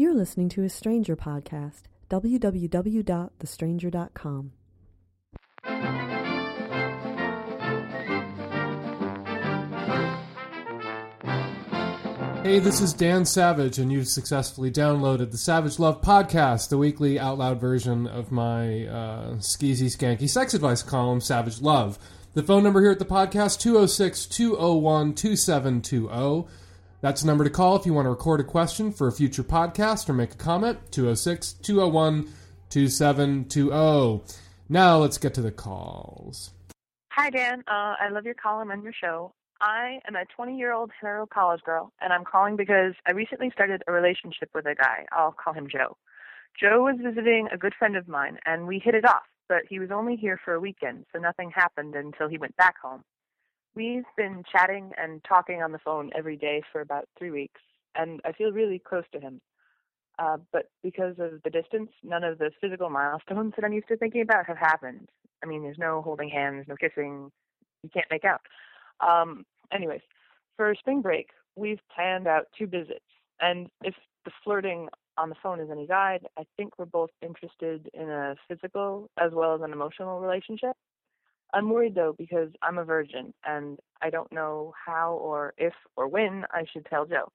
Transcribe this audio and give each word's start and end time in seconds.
You're 0.00 0.14
listening 0.14 0.48
to 0.50 0.62
a 0.64 0.68
Stranger 0.70 1.14
podcast. 1.14 1.82
www.thestranger.com. 2.08 4.52
Hey, 12.42 12.58
this 12.60 12.80
is 12.80 12.94
Dan 12.94 13.26
Savage, 13.26 13.78
and 13.78 13.92
you've 13.92 14.08
successfully 14.08 14.70
downloaded 14.70 15.32
the 15.32 15.36
Savage 15.36 15.78
Love 15.78 16.00
Podcast, 16.00 16.70
the 16.70 16.78
weekly 16.78 17.20
out 17.20 17.36
loud 17.36 17.60
version 17.60 18.06
of 18.06 18.32
my 18.32 18.86
uh, 18.86 19.34
skeezy, 19.34 19.94
skanky 19.94 20.30
sex 20.30 20.54
advice 20.54 20.82
column, 20.82 21.20
Savage 21.20 21.60
Love. 21.60 21.98
The 22.32 22.42
phone 22.42 22.62
number 22.62 22.80
here 22.80 22.92
at 22.92 23.00
the 23.00 23.04
podcast, 23.04 23.60
206 23.60 24.24
201 24.24 25.12
2720. 25.12 26.48
That's 27.00 27.22
the 27.22 27.26
number 27.26 27.44
to 27.44 27.50
call 27.50 27.76
if 27.76 27.86
you 27.86 27.94
want 27.94 28.06
to 28.06 28.10
record 28.10 28.40
a 28.40 28.44
question 28.44 28.92
for 28.92 29.08
a 29.08 29.12
future 29.12 29.42
podcast 29.42 30.08
or 30.08 30.12
make 30.12 30.32
a 30.32 30.36
comment, 30.36 30.78
206 30.90 31.54
201 31.54 32.28
2720. 32.68 34.22
Now 34.68 34.98
let's 34.98 35.18
get 35.18 35.34
to 35.34 35.42
the 35.42 35.50
calls. 35.50 36.50
Hi, 37.12 37.30
Dan. 37.30 37.64
Uh, 37.66 37.96
I 37.98 38.08
love 38.10 38.24
your 38.24 38.34
column 38.34 38.70
and 38.70 38.82
your 38.82 38.92
show. 38.92 39.32
I 39.60 39.98
am 40.06 40.14
a 40.14 40.24
20 40.36 40.56
year 40.56 40.72
old 40.72 40.90
hetero 41.00 41.26
college 41.26 41.60
girl, 41.62 41.92
and 42.00 42.12
I'm 42.12 42.24
calling 42.24 42.56
because 42.56 42.94
I 43.06 43.12
recently 43.12 43.50
started 43.52 43.82
a 43.86 43.92
relationship 43.92 44.50
with 44.54 44.66
a 44.66 44.74
guy. 44.74 45.06
I'll 45.12 45.32
call 45.32 45.52
him 45.52 45.68
Joe. 45.70 45.96
Joe 46.58 46.82
was 46.82 46.96
visiting 47.02 47.48
a 47.52 47.58
good 47.58 47.74
friend 47.78 47.96
of 47.96 48.08
mine, 48.08 48.38
and 48.46 48.66
we 48.66 48.78
hit 48.82 48.94
it 48.94 49.04
off, 49.04 49.24
but 49.48 49.62
he 49.68 49.78
was 49.78 49.90
only 49.90 50.16
here 50.16 50.38
for 50.44 50.54
a 50.54 50.60
weekend, 50.60 51.06
so 51.12 51.18
nothing 51.18 51.50
happened 51.50 51.94
until 51.94 52.28
he 52.28 52.38
went 52.38 52.56
back 52.56 52.74
home. 52.82 53.02
We've 53.74 54.04
been 54.16 54.42
chatting 54.50 54.90
and 54.98 55.22
talking 55.24 55.62
on 55.62 55.72
the 55.72 55.78
phone 55.78 56.10
every 56.16 56.36
day 56.36 56.62
for 56.72 56.80
about 56.80 57.08
three 57.16 57.30
weeks, 57.30 57.60
and 57.94 58.20
I 58.24 58.32
feel 58.32 58.50
really 58.50 58.78
close 58.80 59.04
to 59.12 59.20
him. 59.20 59.40
Uh, 60.18 60.38
but 60.52 60.70
because 60.82 61.14
of 61.18 61.42
the 61.44 61.50
distance, 61.50 61.90
none 62.02 62.24
of 62.24 62.38
the 62.38 62.50
physical 62.60 62.90
milestones 62.90 63.54
that 63.56 63.64
I'm 63.64 63.72
used 63.72 63.88
to 63.88 63.96
thinking 63.96 64.22
about 64.22 64.46
have 64.46 64.58
happened. 64.58 65.08
I 65.42 65.46
mean, 65.46 65.62
there's 65.62 65.78
no 65.78 66.02
holding 66.02 66.28
hands, 66.28 66.66
no 66.68 66.76
kissing, 66.76 67.30
you 67.82 67.90
can't 67.90 68.06
make 68.10 68.24
out. 68.24 68.40
Um, 69.00 69.46
anyways, 69.72 70.02
for 70.56 70.74
spring 70.74 71.00
break, 71.00 71.28
we've 71.56 71.80
planned 71.94 72.26
out 72.26 72.48
two 72.58 72.66
visits, 72.66 73.04
and 73.40 73.68
if 73.82 73.94
the 74.24 74.32
flirting 74.44 74.88
on 75.16 75.28
the 75.28 75.36
phone 75.42 75.60
is 75.60 75.70
any 75.70 75.86
guide, 75.86 76.26
I 76.36 76.42
think 76.56 76.78
we're 76.78 76.86
both 76.86 77.10
interested 77.22 77.88
in 77.94 78.10
a 78.10 78.34
physical 78.48 79.08
as 79.18 79.32
well 79.32 79.54
as 79.54 79.60
an 79.62 79.72
emotional 79.72 80.20
relationship. 80.20 80.76
I'm 81.52 81.70
worried 81.70 81.94
though 81.94 82.14
because 82.16 82.50
I'm 82.62 82.78
a 82.78 82.84
virgin 82.84 83.34
and 83.44 83.78
I 84.02 84.10
don't 84.10 84.32
know 84.32 84.72
how 84.86 85.14
or 85.14 85.54
if 85.58 85.74
or 85.96 86.08
when 86.08 86.44
I 86.52 86.64
should 86.72 86.86
tell 86.86 87.06
Joe. 87.06 87.32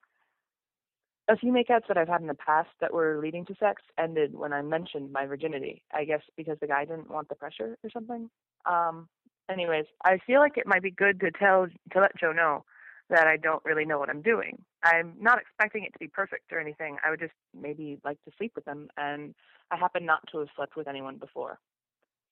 A 1.27 1.35
few 1.35 1.51
makeouts 1.51 1.87
that 1.87 1.97
I've 1.97 2.07
had 2.07 2.21
in 2.21 2.27
the 2.27 2.35
past 2.35 2.69
that 2.81 2.93
were 2.93 3.19
leading 3.21 3.45
to 3.47 3.55
sex 3.59 3.81
ended 3.97 4.35
when 4.35 4.53
I 4.53 4.61
mentioned 4.61 5.11
my 5.11 5.25
virginity. 5.25 5.81
I 5.93 6.05
guess 6.05 6.21
because 6.37 6.57
the 6.61 6.67
guy 6.67 6.85
didn't 6.85 7.09
want 7.09 7.29
the 7.29 7.35
pressure 7.35 7.77
or 7.83 7.89
something. 7.89 8.29
Um, 8.65 9.07
anyways, 9.49 9.85
I 10.03 10.19
feel 10.25 10.39
like 10.39 10.57
it 10.57 10.67
might 10.67 10.83
be 10.83 10.91
good 10.91 11.19
to 11.21 11.31
tell 11.31 11.67
to 11.91 11.99
let 11.99 12.17
Joe 12.17 12.31
know 12.31 12.63
that 13.09 13.27
I 13.27 13.37
don't 13.37 13.63
really 13.65 13.85
know 13.85 13.99
what 13.99 14.09
I'm 14.09 14.21
doing. 14.21 14.61
I'm 14.83 15.13
not 15.19 15.39
expecting 15.39 15.83
it 15.83 15.93
to 15.93 15.99
be 15.99 16.07
perfect 16.07 16.51
or 16.51 16.59
anything. 16.59 16.97
I 17.05 17.09
would 17.09 17.19
just 17.19 17.33
maybe 17.59 17.99
like 18.03 18.21
to 18.25 18.31
sleep 18.37 18.53
with 18.55 18.67
him, 18.67 18.89
and 18.97 19.35
I 19.71 19.77
happen 19.77 20.05
not 20.05 20.21
to 20.31 20.39
have 20.39 20.47
slept 20.55 20.75
with 20.75 20.87
anyone 20.87 21.17
before. 21.17 21.59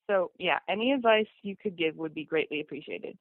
So 0.08 0.32
yeah, 0.38 0.60
any 0.70 0.92
advice 0.92 1.28
you 1.42 1.56
could 1.56 1.78
give 1.78 1.96
would 1.96 2.14
be 2.14 2.26
greatly 2.26 2.62
appreciated. 2.62 3.18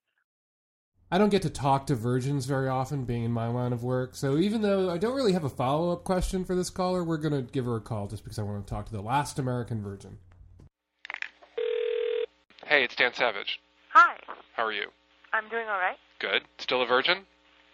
I 1.10 1.18
don't 1.18 1.28
get 1.28 1.42
to 1.42 1.50
talk 1.50 1.86
to 1.88 1.94
virgins 1.94 2.46
very 2.46 2.68
often, 2.68 3.04
being 3.04 3.22
in 3.22 3.32
my 3.32 3.46
line 3.46 3.74
of 3.74 3.84
work. 3.84 4.16
So 4.16 4.38
even 4.38 4.62
though 4.62 4.88
I 4.88 4.96
don't 4.96 5.14
really 5.14 5.34
have 5.34 5.44
a 5.44 5.50
follow 5.50 5.92
up 5.92 6.04
question 6.04 6.42
for 6.42 6.56
this 6.56 6.70
caller, 6.70 7.04
we're 7.04 7.18
going 7.18 7.34
to 7.34 7.42
give 7.52 7.66
her 7.66 7.76
a 7.76 7.82
call 7.82 8.06
just 8.06 8.24
because 8.24 8.38
I 8.38 8.42
want 8.42 8.66
to 8.66 8.70
talk 8.70 8.86
to 8.86 8.92
the 8.92 9.02
last 9.02 9.38
American 9.38 9.82
virgin. 9.82 10.16
Hey, 12.64 12.84
it's 12.84 12.96
Dan 12.96 13.12
Savage. 13.12 13.60
Hi, 13.90 14.16
How 14.54 14.64
are 14.64 14.72
you? 14.72 14.86
I'm 15.34 15.50
doing 15.50 15.66
all 15.68 15.78
right. 15.78 15.98
Good. 16.18 16.44
Still 16.56 16.80
a 16.80 16.86
virgin? 16.86 17.26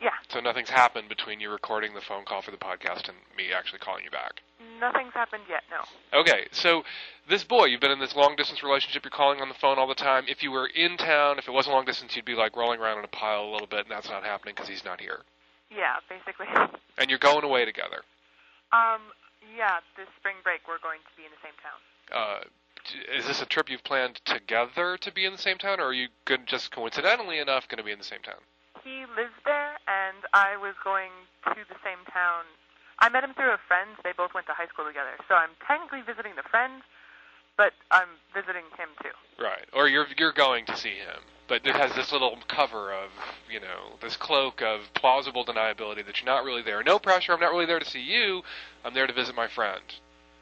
Yeah, 0.03 0.11
So 0.29 0.41
nothing's 0.41 0.71
happened 0.71 1.09
between 1.09 1.39
you 1.39 1.51
recording 1.51 1.95
the 1.95 2.01
phone 2.01 2.25
call 2.25 2.43
for 2.43 2.51
the 2.51 2.57
podcast 2.57 3.09
and 3.09 3.17
me 3.37 3.53
actually 3.57 3.79
calling 3.79 4.03
you 4.05 4.11
back. 4.11 4.41
Nothing's 4.81 5.15
happened 5.15 5.45
yet. 5.49 5.63
No. 5.71 6.21
Okay, 6.21 6.47
so 6.53 6.85
this 7.29 7.45
boy, 7.45 7.67
you've 7.67 7.81
been 7.81 7.91
in 7.91 7.99
this 7.99 8.17
long 8.17 8.37
distance 8.37 8.63
relationship, 8.63 9.05
you're 9.05 9.11
calling 9.11 9.41
on 9.41 9.49
the 9.49 9.55
phone 9.55 9.79
all 9.79 9.87
the 9.87 9.95
time. 9.95 10.25
If 10.29 10.43
you 10.43 10.51
were 10.51 10.67
in 10.67 10.97
town, 10.97 11.39
if 11.39 11.49
it 11.49 11.53
wasn't 11.53 11.75
long 11.75 11.85
distance, 11.85 12.17
you'd 12.17 12.25
be 12.25 12.35
like 12.35 12.57
rolling 12.57 12.81
around 12.81 12.99
in 12.99 13.05
a 13.05 13.09
pile 13.09 13.45
a 13.45 13.51
little 13.51 13.67
bit, 13.67 13.81
and 13.81 13.91
that's 13.91 14.09
not 14.09 14.25
happening 14.25 14.55
because 14.55 14.69
he's 14.69 14.85
not 14.85 15.01
here. 15.01 15.23
Yeah, 15.71 15.97
basically. 16.09 16.47
And 16.97 17.11
you're 17.11 17.19
going 17.19 17.45
away 17.45 17.65
together. 17.65 18.03
Um, 18.73 19.01
yeah, 19.57 19.81
this 19.97 20.09
spring 20.19 20.37
break 20.43 20.61
we're 20.67 20.81
going 20.83 21.01
to 21.01 21.15
be 21.17 21.25
in 21.25 21.31
the 21.31 21.43
same 21.43 21.57
town. 21.63 21.79
Uh, 22.09 22.45
is 23.15 23.27
this 23.27 23.43
a 23.43 23.47
trip 23.47 23.69
you've 23.69 23.85
planned 23.85 24.21
together 24.25 24.97
to 24.97 25.13
be 25.13 25.25
in 25.25 25.33
the 25.33 25.39
same 25.39 25.59
town, 25.59 25.81
or 25.81 25.89
are 25.89 25.93
you 25.93 26.09
good, 26.25 26.47
just 26.47 26.71
coincidentally 26.71 27.39
enough 27.39 27.69
going 27.69 27.79
to 27.79 27.85
be 27.85 27.93
in 27.93 27.99
the 27.99 28.05
same 28.05 28.23
town? 28.23 28.41
He 28.85 29.05
lives 29.17 29.37
there, 29.45 29.77
and 29.87 30.25
I 30.33 30.57
was 30.57 30.75
going 30.83 31.11
to 31.45 31.61
the 31.69 31.77
same 31.85 32.01
town. 32.13 32.45
I 32.99 33.09
met 33.09 33.25
him 33.25 33.35
through 33.35 33.53
a 33.53 33.63
friend. 33.69 33.91
They 34.03 34.13
both 34.17 34.35
went 34.35 34.47
to 34.47 34.53
high 34.53 34.67
school 34.67 34.85
together. 34.87 35.15
So 35.29 35.35
I'm 35.35 35.51
technically 35.67 36.03
visiting 36.03 36.35
the 36.35 36.43
friend, 36.43 36.83
but 37.57 37.73
I'm 37.91 38.09
visiting 38.35 38.67
him 38.77 38.91
too. 39.03 39.15
Right. 39.43 39.67
Or 39.73 39.89
you're 39.89 40.07
you're 40.17 40.33
going 40.33 40.67
to 40.67 40.77
see 40.77 40.99
him, 40.99 41.23
but 41.47 41.67
it 41.67 41.77
has 41.77 41.95
this 41.95 42.11
little 42.13 42.37
cover 42.49 42.93
of 42.93 43.11
you 43.51 43.61
know 43.61 43.99
this 44.01 44.17
cloak 44.17 44.63
of 44.63 44.83
plausible 44.95 45.45
deniability 45.45 46.05
that 46.07 46.21
you're 46.21 46.27
not 46.27 46.45
really 46.45 46.63
there. 46.63 46.83
No 46.83 46.99
pressure. 46.99 47.33
I'm 47.33 47.41
not 47.41 47.53
really 47.53 47.67
there 47.67 47.79
to 47.79 47.89
see 47.89 48.03
you. 48.03 48.43
I'm 48.85 48.95
there 48.95 49.07
to 49.07 49.13
visit 49.13 49.35
my 49.35 49.49
friend. 49.49 49.83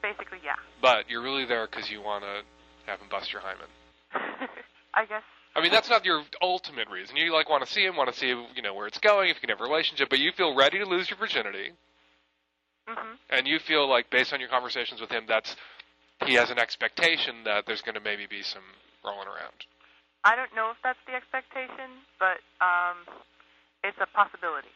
Basically, 0.02 0.38
yeah. 0.44 0.56
But 0.80 1.10
you're 1.10 1.22
really 1.22 1.44
there 1.44 1.66
because 1.66 1.90
you 1.90 2.00
want 2.00 2.24
to 2.24 2.42
have 2.90 3.00
him 3.00 3.08
bust 3.10 3.32
your 3.32 3.42
hymen. 3.42 3.68
I 4.94 5.04
guess. 5.04 5.22
I 5.54 5.62
mean, 5.62 5.72
that's 5.72 5.88
not 5.88 6.04
your 6.04 6.22
ultimate 6.42 6.88
reason. 6.90 7.16
You 7.16 7.32
like 7.32 7.48
want 7.48 7.64
to 7.64 7.72
see 7.72 7.84
him, 7.84 7.96
want 7.96 8.12
to 8.12 8.18
see 8.18 8.28
you 8.28 8.62
know 8.62 8.74
where 8.74 8.86
it's 8.86 8.98
going, 8.98 9.30
if 9.30 9.36
you 9.36 9.40
can 9.40 9.50
have 9.50 9.60
a 9.60 9.64
relationship, 9.64 10.08
but 10.10 10.18
you 10.18 10.32
feel 10.32 10.54
ready 10.54 10.78
to 10.78 10.84
lose 10.84 11.08
your 11.08 11.18
virginity, 11.18 11.72
hmm 12.86 13.14
and 13.28 13.46
you 13.46 13.58
feel 13.58 13.88
like 13.88 14.10
based 14.10 14.32
on 14.32 14.40
your 14.40 14.48
conversations 14.48 15.00
with 15.00 15.10
him, 15.10 15.24
that's 15.26 15.56
he 16.24 16.34
has 16.34 16.50
an 16.50 16.58
expectation 16.58 17.44
that 17.44 17.66
there's 17.66 17.82
going 17.82 17.94
to 17.94 18.00
maybe 18.00 18.26
be 18.26 18.42
some 18.42 18.62
rolling 19.04 19.28
around. 19.28 19.66
I 20.24 20.34
don't 20.34 20.54
know 20.54 20.70
if 20.70 20.76
that's 20.82 20.98
the 21.06 21.14
expectation, 21.14 22.02
but 22.18 22.40
um, 22.64 22.96
it's 23.84 23.98
a 24.00 24.06
possibility. 24.06 24.68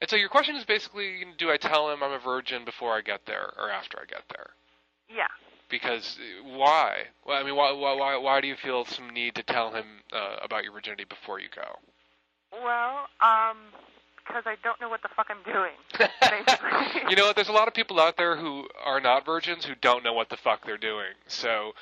And 0.00 0.08
so 0.08 0.16
your 0.16 0.28
question 0.28 0.56
is 0.56 0.64
basically, 0.64 1.24
do 1.38 1.50
I 1.50 1.56
tell 1.56 1.90
him 1.90 2.02
I'm 2.02 2.12
a 2.12 2.18
virgin 2.18 2.64
before 2.64 2.92
I 2.96 3.00
get 3.02 3.26
there 3.26 3.52
or 3.58 3.70
after 3.70 3.98
I 3.98 4.04
get 4.06 4.22
there? 4.30 4.50
Yeah. 5.08 5.28
Because 5.68 6.18
uh, 6.18 6.56
why? 6.56 7.04
Well, 7.26 7.38
I 7.38 7.44
mean, 7.44 7.56
why, 7.56 7.72
why, 7.72 7.94
why, 7.94 8.16
why 8.16 8.40
do 8.40 8.48
you 8.48 8.56
feel 8.56 8.84
some 8.84 9.10
need 9.10 9.34
to 9.36 9.42
tell 9.42 9.72
him 9.72 9.84
uh, 10.12 10.36
about 10.42 10.64
your 10.64 10.72
virginity 10.72 11.04
before 11.04 11.40
you 11.40 11.48
go? 11.54 11.78
Well, 12.52 13.06
um, 13.20 13.58
because 14.26 14.44
I 14.46 14.56
don't 14.62 14.80
know 14.80 14.88
what 14.88 15.02
the 15.02 15.08
fuck 15.14 15.28
I'm 15.30 15.42
doing. 15.44 15.72
You 17.10 17.16
know? 17.16 17.32
There's 17.34 17.48
a 17.48 17.52
lot 17.52 17.68
of 17.68 17.74
people 17.74 18.00
out 18.00 18.16
there 18.16 18.36
who 18.36 18.66
are 18.84 19.00
not 19.00 19.24
virgins 19.26 19.64
who 19.64 19.74
don't 19.80 20.04
know 20.04 20.12
what 20.12 20.28
the 20.28 20.36
fuck 20.36 20.64
they're 20.64 20.78
doing. 20.78 21.12
So 21.26 21.72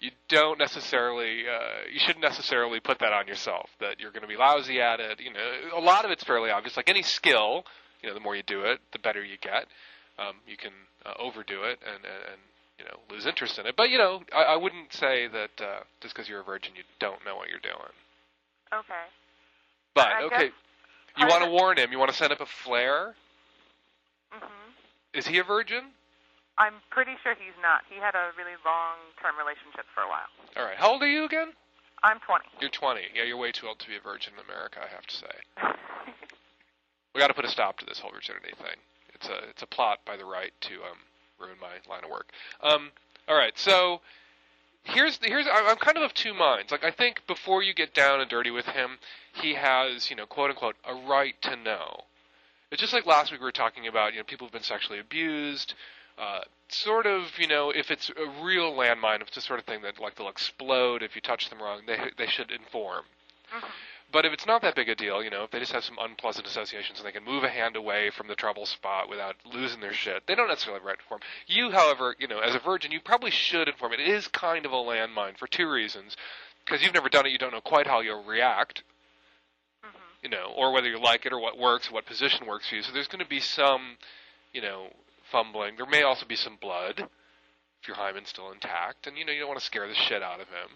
you 0.00 0.10
don't 0.28 0.58
necessarily, 0.58 1.42
uh, 1.48 1.88
you 1.92 1.98
shouldn't 1.98 2.22
necessarily 2.22 2.80
put 2.80 2.98
that 3.00 3.12
on 3.12 3.26
yourself 3.26 3.70
that 3.80 3.98
you're 3.98 4.10
going 4.10 4.22
to 4.22 4.28
be 4.28 4.36
lousy 4.36 4.80
at 4.80 5.00
it. 5.00 5.20
You 5.20 5.32
know, 5.32 5.40
a 5.76 5.80
lot 5.80 6.04
of 6.04 6.10
it's 6.10 6.22
fairly 6.24 6.50
obvious. 6.50 6.76
Like 6.76 6.88
any 6.88 7.02
skill, 7.02 7.64
you 8.02 8.08
know, 8.08 8.14
the 8.14 8.20
more 8.20 8.36
you 8.36 8.42
do 8.42 8.62
it, 8.62 8.80
the 8.92 8.98
better 8.98 9.24
you 9.24 9.36
get. 9.40 9.66
Um, 10.18 10.34
you 10.46 10.56
can 10.56 10.72
uh, 11.06 11.14
overdo 11.18 11.62
it 11.62 11.78
and, 11.86 12.04
and, 12.04 12.22
and 12.32 12.40
you 12.78 12.84
know 12.84 12.98
lose 13.10 13.26
interest 13.26 13.58
in 13.58 13.66
it. 13.66 13.76
But 13.76 13.90
you 13.90 13.98
know, 13.98 14.22
I, 14.34 14.54
I 14.54 14.56
wouldn't 14.56 14.92
say 14.92 15.28
that 15.28 15.50
uh, 15.60 15.80
just 16.00 16.14
because 16.14 16.28
you're 16.28 16.40
a 16.40 16.44
virgin 16.44 16.72
you 16.76 16.82
don't 16.98 17.24
know 17.24 17.36
what 17.36 17.48
you're 17.48 17.60
doing. 17.60 17.94
okay. 18.72 19.06
But 19.94 20.08
I 20.08 20.22
okay, 20.24 20.46
guess 20.46 20.52
you 21.18 21.26
want 21.26 21.44
to 21.44 21.50
warn 21.50 21.78
him. 21.78 21.92
You 21.92 21.98
want 21.98 22.10
to 22.10 22.16
send 22.16 22.32
up 22.32 22.40
a 22.40 22.46
flare. 22.46 23.14
hmm 24.30 24.70
Is 25.14 25.26
he 25.26 25.38
a 25.38 25.44
virgin? 25.44 25.84
I'm 26.58 26.74
pretty 26.90 27.12
sure 27.22 27.34
he's 27.38 27.54
not. 27.62 27.82
He 27.88 27.96
had 27.96 28.14
a 28.14 28.30
really 28.36 28.58
long-term 28.66 29.38
relationship 29.38 29.86
for 29.94 30.02
a 30.02 30.08
while. 30.08 30.26
All 30.56 30.64
right. 30.64 30.76
How 30.76 30.90
old 30.92 31.02
are 31.02 31.08
you 31.08 31.24
again? 31.24 31.52
I'm 32.02 32.18
20. 32.26 32.44
You're 32.60 32.70
20. 32.70 33.00
Yeah, 33.14 33.24
you're 33.24 33.36
way 33.36 33.52
too 33.52 33.68
old 33.68 33.78
to 33.80 33.88
be 33.88 33.96
a 33.96 34.00
virgin 34.00 34.32
in 34.34 34.44
America. 34.44 34.80
I 34.82 34.88
have 34.92 35.06
to 35.06 35.14
say. 35.14 35.34
We 37.14 37.20
got 37.20 37.28
to 37.28 37.34
put 37.34 37.46
a 37.46 37.48
stop 37.48 37.78
to 37.78 37.86
this 37.86 37.98
whole 37.98 38.12
virginity 38.12 38.52
thing. 38.58 38.76
It's 39.14 39.26
a 39.28 39.48
it's 39.50 39.62
a 39.62 39.66
plot 39.66 39.98
by 40.06 40.16
the 40.16 40.24
right 40.24 40.52
to 40.60 40.74
um, 40.74 40.98
ruin 41.40 41.56
my 41.60 41.74
line 41.92 42.04
of 42.04 42.10
work. 42.10 42.30
Um, 42.62 42.92
all 43.26 43.36
right, 43.36 43.58
so 43.58 44.00
here's 44.84 45.18
here's 45.22 45.46
I'm 45.52 45.76
kind 45.76 45.96
of 45.96 46.02
of 46.02 46.14
two 46.14 46.34
minds. 46.34 46.70
Like 46.72 46.84
I 46.84 46.90
think 46.90 47.26
before 47.26 47.62
you 47.62 47.74
get 47.74 47.94
down 47.94 48.20
and 48.20 48.28
dirty 48.30 48.50
with 48.50 48.66
him, 48.66 48.98
he 49.34 49.54
has 49.54 50.10
you 50.10 50.16
know 50.16 50.26
quote 50.26 50.50
unquote 50.50 50.76
a 50.84 50.94
right 50.94 51.34
to 51.42 51.56
know. 51.56 52.04
It's 52.70 52.80
just 52.80 52.92
like 52.92 53.06
last 53.06 53.30
week 53.32 53.40
we 53.40 53.44
were 53.44 53.52
talking 53.52 53.86
about 53.86 54.12
you 54.12 54.18
know 54.18 54.24
people 54.24 54.46
who've 54.46 54.52
been 54.52 54.62
sexually 54.62 54.98
abused. 54.98 55.74
Uh, 56.18 56.40
sort 56.68 57.06
of, 57.06 57.38
you 57.38 57.46
know, 57.46 57.70
if 57.70 57.92
it's 57.92 58.10
a 58.10 58.42
real 58.42 58.72
landmine, 58.72 59.20
if 59.20 59.28
it's 59.28 59.36
the 59.36 59.40
sort 59.40 59.60
of 59.60 59.64
thing 59.64 59.82
that 59.82 60.00
like 60.00 60.16
they'll 60.16 60.28
explode 60.28 61.00
if 61.02 61.14
you 61.14 61.20
touch 61.20 61.48
them 61.48 61.62
wrong, 61.62 61.82
they 61.86 61.96
they 62.16 62.26
should 62.26 62.50
inform. 62.50 63.04
Mhm. 63.54 63.70
But 64.10 64.24
if 64.24 64.32
it's 64.32 64.46
not 64.46 64.62
that 64.62 64.74
big 64.74 64.88
a 64.88 64.94
deal, 64.94 65.22
you 65.22 65.28
know, 65.28 65.44
if 65.44 65.50
they 65.50 65.58
just 65.58 65.72
have 65.72 65.84
some 65.84 65.98
unpleasant 66.00 66.46
associations 66.46 66.98
and 66.98 67.06
they 67.06 67.12
can 67.12 67.24
move 67.24 67.44
a 67.44 67.48
hand 67.48 67.76
away 67.76 68.10
from 68.10 68.26
the 68.26 68.34
trouble 68.34 68.64
spot 68.64 69.08
without 69.08 69.36
losing 69.44 69.80
their 69.80 69.92
shit, 69.92 70.26
they 70.26 70.34
don't 70.34 70.48
necessarily 70.48 70.80
have 70.80 70.86
right 70.86 70.96
to 70.96 71.04
inform. 71.04 71.20
You, 71.46 71.70
however, 71.70 72.16
you 72.18 72.26
know, 72.26 72.38
as 72.38 72.54
a 72.54 72.58
virgin, 72.58 72.90
you 72.90 73.00
probably 73.00 73.30
should 73.30 73.68
inform. 73.68 73.92
It 73.92 74.00
is 74.00 74.26
kind 74.28 74.64
of 74.64 74.72
a 74.72 74.76
landmine 74.76 75.36
for 75.36 75.46
two 75.46 75.70
reasons. 75.70 76.16
Because 76.64 76.82
you've 76.82 76.94
never 76.94 77.08
done 77.08 77.26
it, 77.26 77.32
you 77.32 77.38
don't 77.38 77.52
know 77.52 77.60
quite 77.60 77.86
how 77.86 78.00
you'll 78.00 78.24
react, 78.24 78.82
hmm 79.82 79.88
you 80.22 80.28
know, 80.28 80.52
or 80.56 80.72
whether 80.72 80.88
you 80.88 80.98
like 80.98 81.26
it 81.26 81.32
or 81.32 81.38
what 81.38 81.56
works, 81.56 81.90
what 81.92 82.04
position 82.04 82.46
works 82.46 82.68
for 82.68 82.76
you. 82.76 82.82
So 82.82 82.92
there's 82.92 83.06
going 83.08 83.22
to 83.22 83.28
be 83.28 83.40
some, 83.40 83.96
you 84.52 84.60
know, 84.60 84.88
fumbling. 85.30 85.76
There 85.76 85.86
may 85.86 86.02
also 86.02 86.26
be 86.26 86.34
some 86.34 86.56
blood 86.60 87.08
if 87.80 87.86
your 87.86 87.96
hymen's 87.96 88.28
still 88.30 88.50
intact, 88.50 89.06
and 89.06 89.16
you 89.16 89.24
know 89.24 89.32
you 89.32 89.40
don't 89.40 89.48
want 89.48 89.60
to 89.60 89.66
scare 89.66 89.86
the 89.86 89.94
shit 89.94 90.22
out 90.22 90.40
of 90.40 90.48
him. 90.48 90.70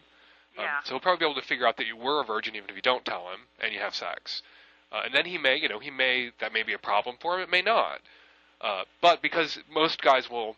Um, 0.59 0.65
Yeah. 0.65 0.83
so 0.85 0.91
he'll 0.95 1.01
probably 1.01 1.25
be 1.25 1.31
able 1.31 1.41
to 1.41 1.47
figure 1.47 1.67
out 1.67 1.77
that 1.79 1.87
you 1.87 1.97
were 1.97 2.21
a 2.21 2.25
virgin 2.25 2.55
even 2.57 2.69
if 2.69 2.77
you 2.77 2.83
don't 2.83 3.05
tell 3.05 3.31
him 3.31 3.41
and 3.61 3.73
you 3.73 3.81
have 3.81 3.95
sex. 3.95 4.43
Uh, 4.91 5.03
and 5.05 5.15
then 5.15 5.25
he 5.25 5.39
may, 5.39 5.57
you 5.57 5.69
know, 5.69 5.79
he 5.79 5.91
may 5.91 6.33
that 6.41 6.53
may 6.53 6.63
be 6.63 6.75
a 6.75 6.79
problem 6.79 7.17
for 7.21 7.37
him. 7.37 7.43
It 7.43 7.51
may 7.51 7.63
not. 7.63 8.01
Uh, 8.61 8.85
but 9.01 9.23
because 9.23 9.59
most 9.71 10.03
guys 10.03 10.31
will, 10.31 10.57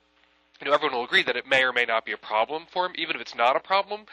you 0.61 0.67
know, 0.67 0.73
everyone 0.73 0.97
will 0.97 1.05
agree 1.05 1.23
that 1.23 1.37
it 1.37 1.47
may 1.47 1.63
or 1.63 1.73
may 1.73 1.85
not 1.85 2.05
be 2.05 2.13
a 2.13 2.17
problem 2.17 2.67
for 2.71 2.87
him. 2.87 2.93
Even 2.97 3.17
if 3.17 3.23
it's 3.23 3.35
not 3.35 3.57
a 3.57 3.61
problem, 3.61 4.07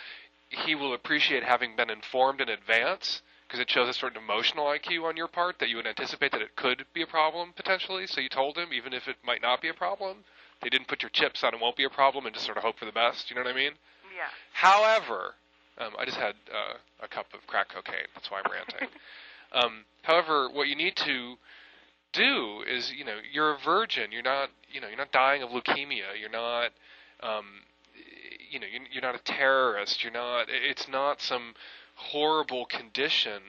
he 0.49 0.75
will 0.75 0.93
appreciate 0.93 1.43
having 1.43 1.75
been 1.75 1.89
informed 1.89 2.41
in 2.41 2.49
advance 2.49 3.21
because 3.47 3.59
it 3.59 3.69
shows 3.69 3.89
a 3.89 3.93
certain 3.93 4.21
emotional 4.21 4.65
IQ 4.65 5.03
on 5.03 5.17
your 5.17 5.27
part 5.27 5.59
that 5.59 5.67
you 5.67 5.75
would 5.75 5.87
anticipate 5.87 6.31
that 6.31 6.41
it 6.41 6.55
could 6.55 6.85
be 6.93 7.01
a 7.01 7.07
problem 7.07 7.51
potentially. 7.53 8.07
So 8.07 8.21
you 8.21 8.29
told 8.29 8.57
him 8.57 8.71
even 8.71 8.93
if 8.93 9.07
it 9.07 9.17
might 9.25 9.41
not 9.41 9.61
be 9.61 9.67
a 9.67 9.73
problem. 9.73 10.23
They 10.61 10.69
didn't 10.69 10.87
put 10.87 11.01
your 11.01 11.09
chips 11.09 11.43
on 11.43 11.53
it 11.53 11.59
won't 11.59 11.75
be 11.75 11.83
a 11.83 11.89
problem 11.89 12.25
and 12.25 12.33
just 12.35 12.45
sort 12.45 12.57
of 12.57 12.63
hope 12.63 12.77
for 12.77 12.85
the 12.85 12.91
best. 12.91 13.29
You 13.29 13.35
know 13.35 13.41
what 13.41 13.51
I 13.51 13.55
mean? 13.55 13.71
Yeah. 14.15 14.29
However, 14.53 15.35
um, 15.81 15.93
I 15.97 16.05
just 16.05 16.17
had 16.17 16.35
uh, 16.51 16.77
a 17.01 17.07
cup 17.07 17.27
of 17.33 17.45
crack 17.47 17.69
cocaine. 17.69 18.07
That's 18.13 18.29
why 18.29 18.41
I'm 18.43 18.51
ranting. 18.51 18.87
um, 19.53 19.85
however, 20.03 20.49
what 20.51 20.67
you 20.67 20.75
need 20.75 20.95
to 20.97 21.35
do 22.13 22.63
is, 22.69 22.91
you 22.91 23.05
know, 23.05 23.17
you're 23.31 23.53
a 23.53 23.57
virgin. 23.57 24.11
You're 24.11 24.21
not, 24.21 24.49
you 24.71 24.81
know, 24.81 24.87
you're 24.87 24.97
not 24.97 25.11
dying 25.11 25.43
of 25.43 25.49
leukemia. 25.49 26.19
You're 26.19 26.29
not, 26.29 26.71
um, 27.21 27.45
you 28.49 28.59
know, 28.59 28.67
you're, 28.91 29.01
not 29.01 29.15
a 29.15 29.23
terrorist. 29.23 30.03
You're 30.03 30.13
not. 30.13 30.47
It's 30.49 30.87
not 30.87 31.21
some 31.21 31.53
horrible 31.95 32.65
condition 32.65 33.41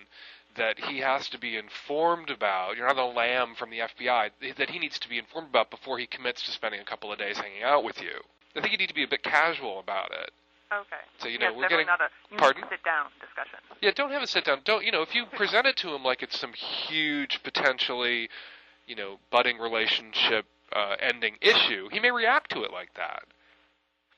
that 0.57 0.79
he 0.79 0.99
has 0.99 1.29
to 1.31 1.39
be 1.39 1.57
informed 1.57 2.31
about. 2.31 2.77
You're 2.77 2.87
not 2.87 2.99
a 2.99 3.07
lamb 3.07 3.55
from 3.57 3.71
the 3.71 3.79
FBI 3.79 4.31
that 4.59 4.71
he 4.71 4.79
needs 4.79 4.99
to 4.99 5.09
be 5.09 5.19
informed 5.19 5.49
about 5.49 5.71
before 5.71 5.99
he 5.99 6.07
commits 6.07 6.43
to 6.43 6.51
spending 6.51 6.81
a 6.81 6.85
couple 6.85 7.11
of 7.11 7.19
days 7.19 7.39
hanging 7.39 7.63
out 7.63 7.85
with 7.85 8.03
you. 8.03 8.21
I 8.55 8.61
think 8.61 8.73
you 8.73 8.79
need 8.79 8.91
to 8.91 8.95
be 8.95 9.05
a 9.05 9.09
bit 9.09 9.23
casual 9.23 9.81
about 9.81 10.11
it. 10.13 10.31
Okay. 10.73 11.03
So 11.19 11.29
you 11.29 11.39
know 11.39 11.49
yes, 11.49 11.55
we're 11.57 11.69
getting 11.69 11.87
not 11.87 12.01
a 12.01 12.09
you 12.31 12.39
Pardon? 12.39 12.65
Sit 12.71 12.83
down 12.83 13.07
discussion. 13.21 13.59
yeah. 13.83 13.91
Don't 13.95 14.11
have 14.11 14.23
a 14.23 14.27
sit 14.27 14.45
down. 14.45 14.61
Don't 14.65 14.85
you 14.85 14.93
know 14.93 15.03
if 15.03 15.15
you 15.15 15.27
present 15.27 15.67
it 15.67 15.77
to 15.79 15.95
him 15.95 16.03
like 16.03 16.23
it's 16.23 16.39
some 16.39 16.53
huge 16.53 17.43
potentially, 17.43 18.29
you 18.87 18.97
know, 18.97 19.19
budding 19.31 19.59
relationship 19.59 20.47
uh, 20.75 20.97
ending 21.01 21.37
issue, 21.41 21.89
he 21.93 22.01
may 22.01 22.11
react 22.11 22.51
to 22.53 22.63
it 22.63 22.73
like 22.73 22.95
that. 22.95 23.25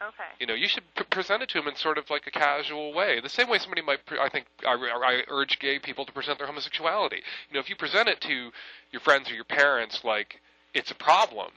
Okay. 0.02 0.30
You 0.38 0.46
know, 0.46 0.54
you 0.54 0.68
should 0.68 0.82
p- 0.96 1.04
present 1.04 1.42
it 1.42 1.48
to 1.50 1.58
him 1.58 1.68
in 1.68 1.76
sort 1.76 1.98
of 1.98 2.10
like 2.10 2.26
a 2.26 2.30
casual 2.30 2.92
way, 2.92 3.20
the 3.20 3.28
same 3.28 3.48
way 3.48 3.58
somebody 3.58 3.80
might. 3.80 4.04
Pre- 4.06 4.18
I 4.18 4.28
think 4.28 4.46
I, 4.66 4.72
I 4.74 5.22
urge 5.28 5.58
gay 5.58 5.78
people 5.78 6.04
to 6.04 6.12
present 6.12 6.38
their 6.38 6.46
homosexuality. 6.46 7.22
You 7.48 7.54
know, 7.54 7.60
if 7.60 7.70
you 7.70 7.76
present 7.76 8.08
it 8.08 8.20
to 8.22 8.50
your 8.90 9.00
friends 9.00 9.30
or 9.30 9.34
your 9.34 9.44
parents 9.44 10.02
like 10.04 10.40
it's 10.74 10.90
a 10.90 10.94
problem, 10.94 11.52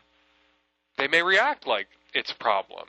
they 0.97 1.07
may 1.07 1.23
react 1.23 1.67
like 1.67 1.87
it's 2.13 2.31
a 2.31 2.35
problem. 2.35 2.85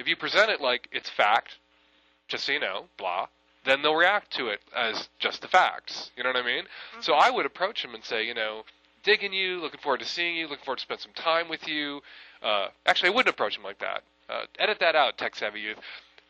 If 0.00 0.08
you 0.08 0.16
present 0.16 0.50
it 0.50 0.62
like 0.62 0.88
it's 0.92 1.10
fact, 1.10 1.58
just 2.26 2.44
so 2.44 2.52
you 2.52 2.60
know, 2.60 2.86
blah, 2.96 3.26
then 3.66 3.82
they'll 3.82 3.94
react 3.94 4.32
to 4.36 4.48
it 4.48 4.60
as 4.74 5.10
just 5.18 5.42
the 5.42 5.48
facts. 5.48 6.10
You 6.16 6.22
know 6.24 6.30
what 6.30 6.42
I 6.42 6.46
mean? 6.46 6.64
So 7.00 7.12
I 7.12 7.30
would 7.30 7.44
approach 7.44 7.84
him 7.84 7.94
and 7.94 8.02
say, 8.02 8.26
you 8.26 8.32
know, 8.32 8.62
digging 9.02 9.34
you, 9.34 9.60
looking 9.60 9.80
forward 9.80 10.00
to 10.00 10.06
seeing 10.06 10.36
you, 10.36 10.48
looking 10.48 10.64
forward 10.64 10.78
to 10.78 10.82
spend 10.82 11.00
some 11.00 11.12
time 11.12 11.50
with 11.50 11.68
you. 11.68 12.00
Uh, 12.42 12.68
actually, 12.86 13.10
I 13.10 13.14
wouldn't 13.14 13.34
approach 13.34 13.58
him 13.58 13.62
like 13.62 13.78
that. 13.80 14.02
Uh, 14.30 14.44
edit 14.58 14.78
that 14.80 14.94
out, 14.94 15.18
tech 15.18 15.36
savvy 15.36 15.60
youth. 15.60 15.76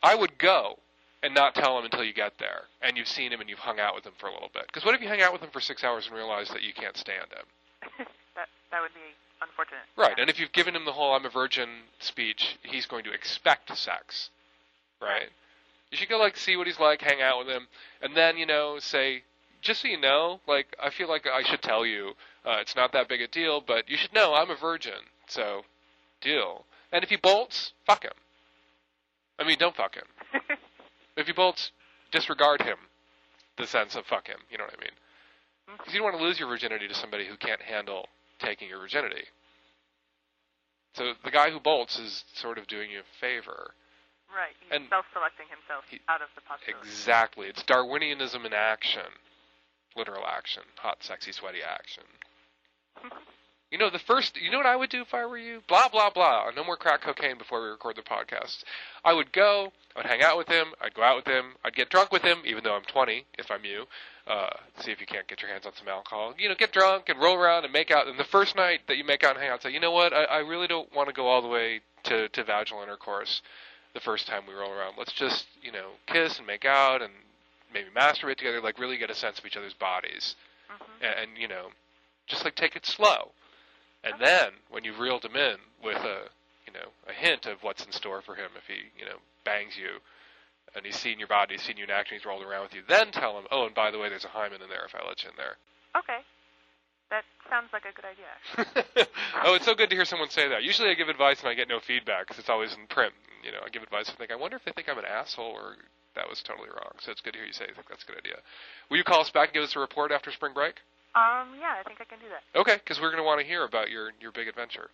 I 0.03 0.15
would 0.15 0.37
go 0.37 0.77
and 1.23 1.33
not 1.33 1.55
tell 1.55 1.77
him 1.77 1.85
until 1.85 2.03
you 2.03 2.13
get 2.13 2.33
there 2.39 2.63
and 2.81 2.97
you've 2.97 3.07
seen 3.07 3.31
him 3.31 3.39
and 3.39 3.49
you've 3.49 3.59
hung 3.59 3.79
out 3.79 3.95
with 3.95 4.05
him 4.05 4.13
for 4.17 4.27
a 4.27 4.33
little 4.33 4.49
bit. 4.53 4.67
Because 4.67 4.83
what 4.83 4.95
if 4.95 5.01
you 5.01 5.07
hang 5.07 5.21
out 5.21 5.31
with 5.31 5.41
him 5.41 5.49
for 5.51 5.61
six 5.61 5.83
hours 5.83 6.07
and 6.07 6.15
realize 6.15 6.49
that 6.49 6.61
you 6.61 6.73
can't 6.73 6.97
stand 6.97 7.31
him? 7.31 7.45
that 8.35 8.49
that 8.71 8.81
would 8.81 8.93
be 8.93 9.15
unfortunate. 9.41 9.81
Right, 9.95 10.13
Yeah. 10.17 10.21
and 10.21 10.29
if 10.29 10.39
you've 10.39 10.51
given 10.51 10.75
him 10.75 10.85
the 10.85 10.93
whole 10.93 11.13
"I'm 11.13 11.25
a 11.25 11.29
virgin" 11.29 11.69
speech, 11.99 12.57
he's 12.63 12.85
going 12.85 13.03
to 13.05 13.11
expect 13.13 13.75
sex. 13.77 14.29
Right? 15.01 15.09
Right. 15.21 15.29
You 15.91 15.97
should 15.97 16.09
go 16.09 16.17
like 16.17 16.37
see 16.37 16.55
what 16.55 16.67
he's 16.67 16.79
like, 16.79 17.01
hang 17.01 17.21
out 17.21 17.39
with 17.39 17.47
him, 17.49 17.67
and 18.01 18.15
then 18.15 18.37
you 18.37 18.45
know 18.45 18.79
say, 18.79 19.23
just 19.61 19.81
so 19.81 19.87
you 19.87 19.99
know, 19.99 20.39
like 20.47 20.75
I 20.81 20.89
feel 20.89 21.09
like 21.09 21.27
I 21.27 21.43
should 21.43 21.61
tell 21.61 21.85
you, 21.85 22.13
uh, 22.45 22.57
it's 22.61 22.75
not 22.75 22.93
that 22.93 23.09
big 23.09 23.21
a 23.21 23.27
deal, 23.27 23.61
but 23.61 23.89
you 23.89 23.97
should 23.97 24.13
know 24.13 24.33
I'm 24.33 24.49
a 24.49 24.55
virgin, 24.55 25.09
so 25.27 25.63
deal. 26.21 26.65
And 26.93 27.03
if 27.03 27.09
he 27.09 27.15
bolts, 27.17 27.73
fuck 27.85 28.03
him. 28.03 28.13
I 29.39 29.43
mean, 29.43 29.57
don't 29.59 29.75
fuck 29.75 29.95
him. 29.95 30.05
if 31.17 31.25
he 31.27 31.33
bolts, 31.33 31.71
disregard 32.11 32.61
him. 32.61 32.77
The 33.57 33.67
sense 33.67 33.95
of 33.95 34.05
fuck 34.05 34.27
him. 34.27 34.39
You 34.49 34.57
know 34.57 34.63
what 34.65 34.75
I 34.77 34.81
mean? 34.81 35.77
Because 35.77 35.93
you 35.93 35.99
don't 35.99 36.11
want 36.11 36.17
to 36.17 36.23
lose 36.23 36.39
your 36.39 36.47
virginity 36.47 36.87
to 36.87 36.93
somebody 36.93 37.25
who 37.25 37.35
can't 37.37 37.61
handle 37.61 38.07
taking 38.41 38.67
your 38.69 38.79
virginity. 38.79 39.23
So 40.95 41.13
the 41.23 41.31
guy 41.31 41.49
who 41.51 41.59
bolts 41.59 41.97
is 41.97 42.23
sort 42.33 42.57
of 42.57 42.67
doing 42.67 42.91
you 42.91 42.99
a 42.99 43.03
favor. 43.21 43.73
right. 44.35 44.55
He's 44.61 44.71
and- 44.71 44.89
self-selecting 44.89 45.47
himself 45.47 45.85
He- 45.89 46.01
out 46.09 46.21
of 46.21 46.29
the 46.35 46.41
possibility. 46.41 46.87
Exactly. 46.89 47.47
It's 47.47 47.63
Darwinianism 47.63 48.45
in 48.45 48.53
action. 48.53 49.07
Literal 49.95 50.25
action. 50.25 50.63
Hot, 50.77 51.03
sexy, 51.03 51.31
sweaty 51.31 51.59
action. 51.63 52.03
You 53.71 53.77
know, 53.77 53.89
the 53.89 53.99
first, 53.99 54.35
you 54.35 54.51
know 54.51 54.57
what 54.57 54.65
I 54.65 54.75
would 54.75 54.89
do 54.89 55.01
if 55.01 55.13
I 55.13 55.25
were 55.25 55.37
you? 55.37 55.61
Blah, 55.69 55.87
blah, 55.87 56.09
blah. 56.09 56.51
No 56.53 56.61
more 56.65 56.75
crack 56.75 57.03
cocaine 57.03 57.37
before 57.37 57.61
we 57.63 57.69
record 57.69 57.95
the 57.95 58.01
podcast. 58.01 58.65
I 59.05 59.13
would 59.13 59.31
go, 59.31 59.71
I 59.95 59.99
would 59.99 60.07
hang 60.07 60.21
out 60.21 60.37
with 60.37 60.49
him, 60.49 60.73
I'd 60.81 60.93
go 60.93 61.03
out 61.03 61.15
with 61.15 61.25
him, 61.25 61.53
I'd 61.63 61.73
get 61.73 61.89
drunk 61.89 62.11
with 62.11 62.21
him, 62.21 62.39
even 62.45 62.65
though 62.65 62.75
I'm 62.75 62.83
20, 62.83 63.25
if 63.39 63.49
I'm 63.49 63.63
you. 63.63 63.85
Uh, 64.31 64.49
see 64.79 64.91
if 64.91 65.01
you 65.01 65.05
can't 65.05 65.27
get 65.27 65.41
your 65.41 65.51
hands 65.51 65.65
on 65.65 65.73
some 65.75 65.89
alcohol. 65.89 66.33
You 66.37 66.47
know, 66.47 66.55
get 66.55 66.71
drunk 66.71 67.09
and 67.09 67.19
roll 67.19 67.35
around 67.35 67.65
and 67.65 67.73
make 67.73 67.91
out. 67.91 68.07
And 68.07 68.17
the 68.17 68.23
first 68.23 68.55
night 68.55 68.79
that 68.87 68.95
you 68.95 69.03
make 69.03 69.25
out 69.25 69.31
and 69.31 69.41
hang 69.41 69.51
out, 69.51 69.61
say, 69.61 69.71
you 69.71 69.81
know 69.81 69.91
what, 69.91 70.13
I, 70.13 70.23
I 70.23 70.37
really 70.37 70.67
don't 70.67 70.87
want 70.95 71.09
to 71.09 71.13
go 71.13 71.27
all 71.27 71.41
the 71.41 71.49
way 71.49 71.81
to, 72.03 72.29
to 72.29 72.43
vaginal 72.45 72.81
intercourse 72.81 73.41
the 73.93 73.99
first 73.99 74.27
time 74.27 74.43
we 74.47 74.53
roll 74.53 74.71
around. 74.71 74.93
Let's 74.97 75.11
just, 75.11 75.47
you 75.61 75.73
know, 75.73 75.89
kiss 76.07 76.37
and 76.37 76.47
make 76.47 76.63
out 76.63 77.01
and 77.01 77.11
maybe 77.73 77.89
masturbate 77.93 78.37
together, 78.37 78.61
like 78.61 78.79
really 78.79 78.97
get 78.97 79.09
a 79.09 79.15
sense 79.15 79.37
of 79.37 79.45
each 79.45 79.57
other's 79.57 79.73
bodies. 79.73 80.35
hmm 80.69 81.03
And, 81.03 81.13
and 81.19 81.31
you 81.37 81.49
know, 81.49 81.67
just 82.27 82.45
like 82.45 82.55
take 82.55 82.77
it 82.77 82.85
slow. 82.85 83.31
And 84.05 84.13
then 84.17 84.51
when 84.69 84.85
you've 84.85 84.99
reeled 84.99 85.25
him 85.25 85.35
in 85.35 85.57
with 85.83 85.97
a, 85.97 86.29
you 86.65 86.71
know, 86.71 86.87
a 87.05 87.11
hint 87.11 87.47
of 87.47 87.63
what's 87.63 87.83
in 87.83 87.91
store 87.91 88.21
for 88.21 88.35
him 88.35 88.51
if 88.55 88.63
he, 88.65 88.83
you 88.97 89.05
know, 89.05 89.17
bangs 89.43 89.73
you 89.77 89.99
and 90.75 90.85
he's 90.85 90.95
seen 90.95 91.19
your 91.19 91.27
body, 91.27 91.55
he's 91.55 91.63
seen 91.63 91.77
you 91.77 91.83
in 91.83 91.89
action, 91.89 92.17
he's 92.17 92.25
rolled 92.25 92.43
around 92.43 92.63
with 92.63 92.73
you, 92.73 92.81
then 92.87 93.11
tell 93.11 93.37
him, 93.37 93.45
oh, 93.51 93.65
and 93.65 93.75
by 93.75 93.91
the 93.91 93.99
way, 93.99 94.09
there's 94.09 94.25
a 94.25 94.29
hymen 94.29 94.61
in 94.61 94.69
there 94.69 94.85
if 94.85 94.95
I 94.95 95.05
let 95.07 95.23
you 95.23 95.29
in 95.29 95.35
there. 95.37 95.57
Okay. 95.97 96.19
That 97.11 97.23
sounds 97.49 97.67
like 97.73 97.83
a 97.83 97.91
good 97.91 98.07
idea. 98.07 99.05
oh, 99.43 99.55
it's 99.55 99.65
so 99.65 99.75
good 99.75 99.89
to 99.89 99.95
hear 99.95 100.05
someone 100.05 100.29
say 100.29 100.47
that. 100.47 100.63
Usually 100.63 100.89
I 100.89 100.93
give 100.93 101.09
advice 101.09 101.41
and 101.41 101.49
I 101.49 101.53
get 101.53 101.67
no 101.67 101.79
feedback 101.81 102.27
because 102.27 102.39
it's 102.39 102.49
always 102.49 102.73
in 102.73 102.87
print. 102.87 103.13
You 103.43 103.51
know, 103.51 103.59
I 103.65 103.69
give 103.69 103.83
advice 103.83 104.07
and 104.07 104.17
think, 104.17 104.31
I 104.31 104.35
wonder 104.35 104.55
if 104.55 104.63
they 104.63 104.71
think 104.71 104.87
I'm 104.87 104.97
an 104.97 105.05
asshole 105.05 105.51
or 105.51 105.75
that 106.15 106.29
was 106.29 106.41
totally 106.41 106.69
wrong. 106.69 106.95
So 106.99 107.11
it's 107.11 107.19
good 107.19 107.33
to 107.33 107.39
hear 107.39 107.47
you 107.47 107.53
say 107.53 107.65
you 107.67 107.75
think 107.75 107.89
that's 107.89 108.03
a 108.03 108.07
good 108.07 108.17
idea. 108.17 108.39
Will 108.89 108.97
you 108.97 109.03
call 109.03 109.19
us 109.19 109.29
back 109.29 109.49
and 109.49 109.53
give 109.53 109.63
us 109.63 109.75
a 109.75 109.79
report 109.79 110.11
after 110.11 110.31
spring 110.31 110.53
break? 110.53 110.79
Um. 111.13 111.59
Yeah, 111.59 111.75
I 111.75 111.83
think 111.83 111.99
I 111.99 112.05
can 112.05 112.19
do 112.19 112.31
that. 112.31 112.43
Okay, 112.57 112.79
because 112.79 113.01
we're 113.01 113.11
going 113.11 113.19
to 113.19 113.27
want 113.27 113.41
to 113.41 113.45
hear 113.45 113.65
about 113.65 113.91
your, 113.91 114.11
your 114.21 114.31
big 114.31 114.47
adventure. 114.47 114.87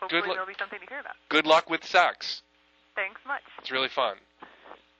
Hopefully 0.00 0.20
luck. 0.20 0.36
there'll 0.36 0.46
be 0.46 0.58
something 0.58 0.80
to 0.80 0.86
hear 0.86 1.00
about. 1.00 1.14
Good 1.30 1.46
luck 1.46 1.70
with 1.70 1.84
sex. 1.84 2.42
Thanks 2.94 3.20
much. 3.26 3.40
It's 3.58 3.70
really 3.70 3.88
fun. 3.88 4.16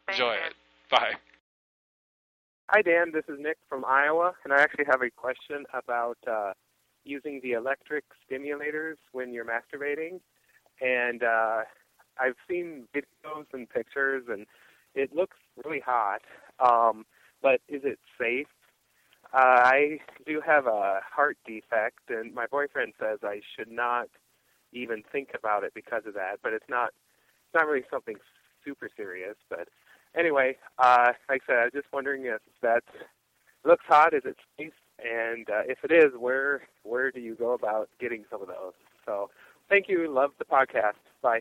Thanks, 0.06 0.20
Enjoy 0.20 0.34
it. 0.34 0.54
Bye. 0.90 1.12
Hi, 2.68 2.82
Dan. 2.82 3.12
This 3.12 3.24
is 3.28 3.38
Nick 3.38 3.58
from 3.68 3.84
Iowa, 3.84 4.32
and 4.44 4.52
I 4.52 4.62
actually 4.62 4.86
have 4.86 5.02
a 5.02 5.10
question 5.10 5.64
about 5.74 6.18
uh, 6.26 6.52
using 7.04 7.40
the 7.42 7.52
electric 7.52 8.04
stimulators 8.24 8.96
when 9.12 9.32
you're 9.32 9.44
masturbating. 9.44 10.20
And 10.80 11.22
uh, 11.22 11.62
I've 12.18 12.36
seen 12.48 12.84
videos 12.94 13.44
and 13.52 13.68
pictures, 13.68 14.24
and 14.28 14.46
it 14.94 15.14
looks 15.14 15.36
really 15.64 15.80
hot. 15.80 16.22
Um, 16.60 17.04
but 17.42 17.60
is 17.68 17.82
it 17.84 17.98
safe? 18.18 18.46
Uh, 19.32 19.60
I 19.64 19.98
do 20.26 20.40
have 20.44 20.66
a 20.66 21.00
heart 21.08 21.38
defect, 21.46 22.08
and 22.08 22.34
my 22.34 22.46
boyfriend 22.46 22.94
says 22.98 23.18
I 23.22 23.40
should 23.56 23.70
not 23.70 24.08
even 24.72 25.02
think 25.12 25.30
about 25.38 25.64
it 25.64 25.72
because 25.74 26.02
of 26.06 26.14
that. 26.14 26.38
But 26.42 26.52
it's 26.52 26.68
not. 26.68 26.90
It's 27.46 27.54
not 27.54 27.66
really 27.66 27.84
something 27.90 28.16
super 28.64 28.88
serious. 28.96 29.36
But 29.48 29.68
anyway, 30.16 30.56
uh, 30.78 31.12
like 31.28 31.42
I 31.48 31.52
said, 31.52 31.58
I 31.58 31.64
was 31.64 31.72
just 31.72 31.92
wondering 31.92 32.26
if 32.26 32.40
that 32.62 32.84
looks 33.64 33.84
hot. 33.86 34.14
Is 34.14 34.22
it 34.24 34.36
safe? 34.58 34.72
And 34.98 35.48
uh, 35.50 35.62
if 35.66 35.78
it 35.84 35.92
is, 35.92 36.12
where 36.18 36.62
where 36.84 37.10
do 37.10 37.20
you 37.20 37.34
go 37.34 37.52
about 37.52 37.88
getting 38.00 38.24
some 38.30 38.40
of 38.40 38.48
those? 38.48 38.74
So, 39.04 39.30
thank 39.68 39.88
you. 39.88 40.12
Love 40.12 40.30
the 40.38 40.44
podcast. 40.44 40.94
Bye. 41.22 41.40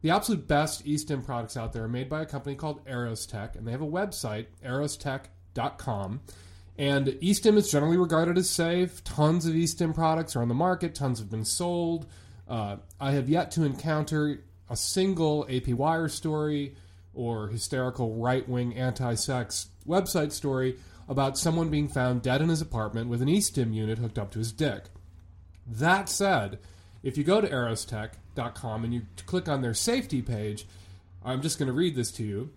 The 0.00 0.10
absolute 0.10 0.46
best 0.46 0.86
eStim 0.86 1.24
products 1.24 1.56
out 1.56 1.72
there 1.72 1.84
are 1.84 1.88
made 1.88 2.08
by 2.08 2.22
a 2.22 2.26
company 2.26 2.54
called 2.54 2.84
ErosTek, 2.84 3.56
and 3.56 3.66
they 3.66 3.72
have 3.72 3.82
a 3.82 3.86
website, 3.86 4.46
erostek.com. 4.64 6.20
And 6.78 7.06
eStim 7.06 7.56
is 7.56 7.68
generally 7.68 7.96
regarded 7.96 8.38
as 8.38 8.48
safe. 8.48 9.02
Tons 9.02 9.44
of 9.46 9.54
eStim 9.54 9.92
products 9.92 10.36
are 10.36 10.42
on 10.42 10.48
the 10.48 10.54
market, 10.54 10.94
tons 10.94 11.18
have 11.18 11.30
been 11.30 11.44
sold. 11.44 12.06
Uh, 12.46 12.76
I 13.00 13.10
have 13.12 13.28
yet 13.28 13.50
to 13.52 13.64
encounter 13.64 14.44
a 14.70 14.76
single 14.76 15.46
AP 15.50 15.68
Wire 15.68 16.08
story 16.08 16.76
or 17.18 17.48
hysterical 17.48 18.14
right 18.14 18.48
wing 18.48 18.74
anti 18.76 19.14
sex 19.14 19.68
website 19.86 20.30
story 20.30 20.76
about 21.08 21.36
someone 21.36 21.68
being 21.68 21.88
found 21.88 22.22
dead 22.22 22.40
in 22.40 22.48
his 22.48 22.60
apartment 22.60 23.08
with 23.08 23.20
an 23.20 23.28
eStim 23.28 23.74
unit 23.74 23.98
hooked 23.98 24.18
up 24.18 24.30
to 24.30 24.38
his 24.38 24.52
dick. 24.52 24.84
That 25.66 26.08
said, 26.08 26.58
if 27.02 27.18
you 27.18 27.24
go 27.24 27.40
to 27.40 27.48
erostek.com 27.48 28.84
and 28.84 28.94
you 28.94 29.02
click 29.26 29.48
on 29.48 29.62
their 29.62 29.74
safety 29.74 30.22
page, 30.22 30.66
I'm 31.24 31.42
just 31.42 31.58
going 31.58 31.66
to 31.66 31.72
read 31.72 31.96
this 31.96 32.12
to 32.12 32.24
you. 32.24 32.50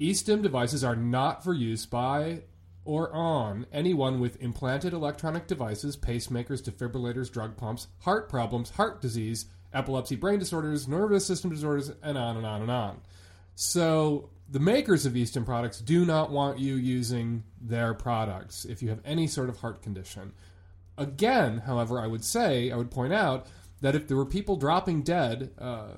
eStim 0.00 0.42
devices 0.42 0.84
are 0.84 0.96
not 0.96 1.42
for 1.42 1.52
use 1.52 1.84
by 1.84 2.42
or 2.84 3.12
on 3.12 3.66
anyone 3.72 4.20
with 4.20 4.40
implanted 4.40 4.92
electronic 4.92 5.48
devices, 5.48 5.96
pacemakers, 5.96 6.62
defibrillators, 6.62 7.32
drug 7.32 7.56
pumps, 7.56 7.88
heart 8.00 8.28
problems, 8.28 8.70
heart 8.70 9.00
disease, 9.02 9.46
epilepsy, 9.74 10.14
brain 10.14 10.38
disorders, 10.38 10.86
nervous 10.86 11.26
system 11.26 11.50
disorders, 11.50 11.90
and 12.02 12.16
on 12.16 12.36
and 12.36 12.46
on 12.46 12.62
and 12.62 12.70
on. 12.70 13.00
So 13.56 14.28
the 14.48 14.60
makers 14.60 15.06
of 15.06 15.14
eStim 15.14 15.44
products 15.44 15.80
do 15.80 16.04
not 16.04 16.30
want 16.30 16.58
you 16.58 16.76
using 16.76 17.42
their 17.60 17.94
products 17.94 18.64
if 18.64 18.82
you 18.82 18.90
have 18.90 19.00
any 19.04 19.26
sort 19.26 19.48
of 19.48 19.58
heart 19.58 19.82
condition. 19.82 20.32
Again, 20.98 21.58
however, 21.58 21.98
I 21.98 22.06
would 22.06 22.22
say, 22.22 22.70
I 22.70 22.76
would 22.76 22.90
point 22.90 23.12
out 23.12 23.46
that 23.80 23.94
if 23.94 24.06
there 24.06 24.16
were 24.16 24.26
people 24.26 24.56
dropping 24.56 25.02
dead 25.02 25.50
uh, 25.58 25.94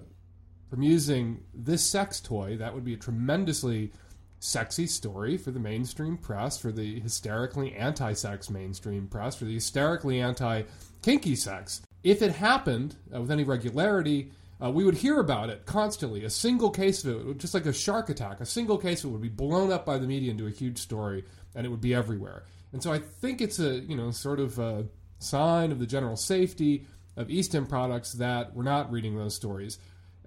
from 0.70 0.82
using 0.82 1.42
this 1.52 1.84
sex 1.84 2.20
toy, 2.20 2.56
that 2.56 2.74
would 2.74 2.84
be 2.84 2.94
a 2.94 2.96
tremendously 2.96 3.92
sexy 4.38 4.86
story 4.86 5.36
for 5.36 5.50
the 5.50 5.58
mainstream 5.60 6.16
press, 6.16 6.58
for 6.58 6.70
the 6.70 7.00
hysterically 7.00 7.74
anti 7.74 8.12
sex 8.12 8.50
mainstream 8.50 9.08
press, 9.08 9.34
for 9.34 9.44
the 9.46 9.54
hysterically 9.54 10.20
anti 10.20 10.62
kinky 11.02 11.34
sex. 11.34 11.82
If 12.04 12.22
it 12.22 12.32
happened 12.36 12.96
uh, 13.12 13.20
with 13.20 13.32
any 13.32 13.42
regularity, 13.42 14.30
uh, 14.62 14.70
we 14.70 14.84
would 14.84 14.96
hear 14.96 15.20
about 15.20 15.50
it 15.50 15.66
constantly. 15.66 16.24
A 16.24 16.30
single 16.30 16.70
case 16.70 17.04
of 17.04 17.28
it, 17.28 17.38
just 17.38 17.54
like 17.54 17.66
a 17.66 17.72
shark 17.72 18.08
attack, 18.08 18.40
a 18.40 18.46
single 18.46 18.78
case 18.78 19.04
of 19.04 19.10
it 19.10 19.12
would 19.12 19.22
be 19.22 19.28
blown 19.28 19.72
up 19.72 19.86
by 19.86 19.98
the 19.98 20.06
media 20.06 20.30
into 20.30 20.46
a 20.46 20.50
huge 20.50 20.78
story, 20.78 21.24
and 21.54 21.66
it 21.66 21.68
would 21.68 21.80
be 21.80 21.94
everywhere. 21.94 22.44
And 22.72 22.82
so 22.82 22.92
I 22.92 22.98
think 22.98 23.40
it's 23.40 23.58
a 23.58 23.78
you 23.80 23.96
know 23.96 24.10
sort 24.10 24.40
of 24.40 24.58
a 24.58 24.86
sign 25.18 25.72
of 25.72 25.78
the 25.78 25.86
general 25.86 26.16
safety 26.16 26.86
of 27.16 27.28
eStim 27.28 27.68
products 27.68 28.12
that 28.14 28.54
we're 28.54 28.62
not 28.62 28.92
reading 28.92 29.16
those 29.16 29.34
stories 29.34 29.78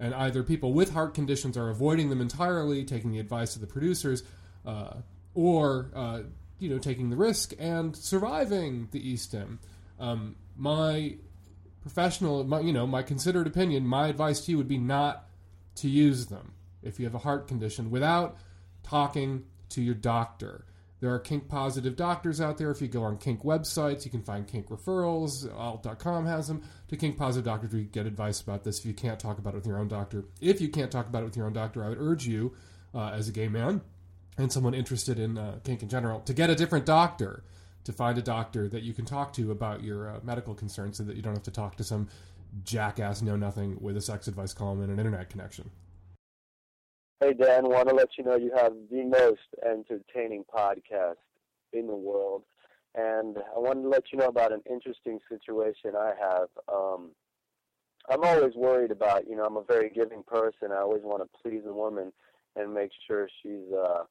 and 0.02 0.14
either 0.14 0.42
people 0.42 0.72
with 0.72 0.92
heart 0.92 1.14
conditions 1.14 1.56
are 1.56 1.68
avoiding 1.68 2.10
them 2.10 2.20
entirely, 2.20 2.84
taking 2.84 3.12
the 3.12 3.20
advice 3.20 3.54
of 3.54 3.60
the 3.60 3.68
producers, 3.68 4.24
uh, 4.66 4.94
or 5.34 5.90
uh, 5.94 6.22
you 6.58 6.68
know 6.68 6.78
taking 6.78 7.08
the 7.08 7.16
risk 7.16 7.52
and 7.58 7.94
surviving 7.96 8.88
the 8.90 9.14
eStim. 9.14 9.58
Um, 10.00 10.34
my 10.56 11.16
professional, 11.82 12.44
my, 12.44 12.60
you 12.60 12.72
know, 12.72 12.86
my 12.86 13.02
considered 13.02 13.46
opinion, 13.46 13.86
my 13.86 14.08
advice 14.08 14.40
to 14.42 14.52
you 14.52 14.58
would 14.58 14.68
be 14.68 14.78
not 14.78 15.28
to 15.76 15.88
use 15.88 16.26
them 16.26 16.54
if 16.82 16.98
you 16.98 17.04
have 17.04 17.14
a 17.14 17.18
heart 17.18 17.46
condition 17.48 17.90
without 17.90 18.36
talking 18.82 19.44
to 19.70 19.82
your 19.82 19.94
doctor. 19.94 20.64
There 21.00 21.12
are 21.12 21.18
kink 21.18 21.48
positive 21.48 21.96
doctors 21.96 22.40
out 22.40 22.58
there. 22.58 22.70
If 22.70 22.80
you 22.80 22.86
go 22.86 23.02
on 23.02 23.18
kink 23.18 23.42
websites, 23.42 24.04
you 24.04 24.10
can 24.10 24.22
find 24.22 24.46
kink 24.46 24.68
referrals. 24.68 25.52
Alt.com 25.52 26.26
has 26.26 26.46
them 26.46 26.62
to 26.88 26.96
kink 26.96 27.18
positive 27.18 27.44
doctors. 27.44 27.72
We 27.72 27.82
get 27.84 28.06
advice 28.06 28.40
about 28.40 28.62
this 28.62 28.78
if 28.78 28.86
you 28.86 28.94
can't 28.94 29.18
talk 29.18 29.38
about 29.38 29.54
it 29.54 29.56
with 29.56 29.66
your 29.66 29.78
own 29.78 29.88
doctor. 29.88 30.24
If 30.40 30.60
you 30.60 30.68
can't 30.68 30.92
talk 30.92 31.08
about 31.08 31.22
it 31.22 31.24
with 31.24 31.36
your 31.36 31.46
own 31.46 31.52
doctor, 31.52 31.84
I 31.84 31.88
would 31.88 31.98
urge 31.98 32.26
you, 32.26 32.54
uh, 32.94 33.10
as 33.10 33.28
a 33.28 33.32
gay 33.32 33.48
man 33.48 33.80
and 34.38 34.52
someone 34.52 34.74
interested 34.74 35.18
in 35.18 35.36
uh, 35.36 35.58
kink 35.64 35.82
in 35.82 35.88
general, 35.88 36.20
to 36.20 36.32
get 36.32 36.50
a 36.50 36.54
different 36.54 36.86
doctor. 36.86 37.42
To 37.84 37.92
find 37.92 38.16
a 38.16 38.22
doctor 38.22 38.68
that 38.68 38.82
you 38.82 38.94
can 38.94 39.04
talk 39.04 39.32
to 39.34 39.50
about 39.50 39.82
your 39.82 40.08
uh, 40.08 40.20
medical 40.22 40.54
concerns, 40.54 40.98
so 40.98 41.02
that 41.04 41.16
you 41.16 41.22
don't 41.22 41.34
have 41.34 41.42
to 41.42 41.50
talk 41.50 41.76
to 41.76 41.84
some 41.84 42.08
jackass 42.64 43.22
know 43.22 43.36
nothing 43.36 43.76
with 43.80 43.96
a 43.96 44.00
sex 44.00 44.28
advice 44.28 44.52
column 44.52 44.82
and 44.82 44.92
an 44.92 44.98
internet 44.98 45.30
connection. 45.30 45.70
Hey, 47.20 47.34
Dan, 47.34 47.68
want 47.68 47.88
to 47.88 47.94
let 47.94 48.08
you 48.18 48.24
know 48.24 48.36
you 48.36 48.52
have 48.56 48.72
the 48.90 49.04
most 49.04 49.40
entertaining 49.64 50.44
podcast 50.54 51.16
in 51.72 51.86
the 51.86 51.94
world. 51.94 52.42
And 52.94 53.38
I 53.38 53.58
wanted 53.58 53.82
to 53.82 53.88
let 53.88 54.04
you 54.12 54.18
know 54.18 54.26
about 54.26 54.52
an 54.52 54.62
interesting 54.68 55.18
situation 55.28 55.92
I 55.96 56.12
have. 56.20 56.48
Um, 56.72 57.10
I'm 58.10 58.24
always 58.24 58.54
worried 58.54 58.90
about, 58.90 59.28
you 59.28 59.36
know, 59.36 59.44
I'm 59.44 59.56
a 59.56 59.64
very 59.64 59.88
giving 59.88 60.22
person. 60.24 60.72
I 60.72 60.80
always 60.80 61.02
want 61.02 61.22
to 61.22 61.38
please 61.42 61.62
a 61.66 61.72
woman 61.72 62.12
and 62.56 62.74
make 62.74 62.90
sure 63.06 63.28
she's 63.42 63.72
uh, 63.72 64.02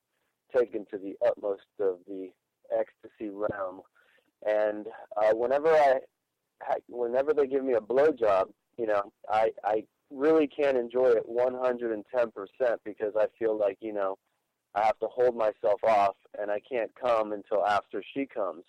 taken 0.56 0.86
to 0.92 0.98
the 0.98 1.16
utmost 1.26 1.62
of 1.80 2.00
the 2.08 2.32
ecstasy 2.78 3.30
realm. 3.30 3.82
And 4.48 4.88
uh, 5.18 5.34
whenever 5.34 5.70
I, 5.70 6.00
whenever 6.88 7.34
they 7.34 7.48
give 7.48 7.64
me 7.64 7.74
a 7.74 7.80
blowjob, 7.80 8.50
you 8.78 8.88
know, 8.88 9.12
I, 9.30 9.52
I 9.64 9.84
really 10.10 10.48
can't 10.48 10.78
enjoy 10.78 11.12
it 11.12 11.30
110% 11.30 12.04
because 12.84 13.14
I 13.18 13.28
feel 13.40 13.58
like, 13.58 13.78
you 13.82 13.94
know, 13.94 14.18
I 14.74 14.86
have 14.86 15.00
to 15.00 15.08
hold 15.08 15.36
myself 15.36 15.84
off 15.84 16.16
and 16.40 16.50
I 16.50 16.60
can't 16.60 16.92
come 17.00 17.34
until 17.34 17.66
after 17.66 18.04
she 18.14 18.26
comes. 18.26 18.64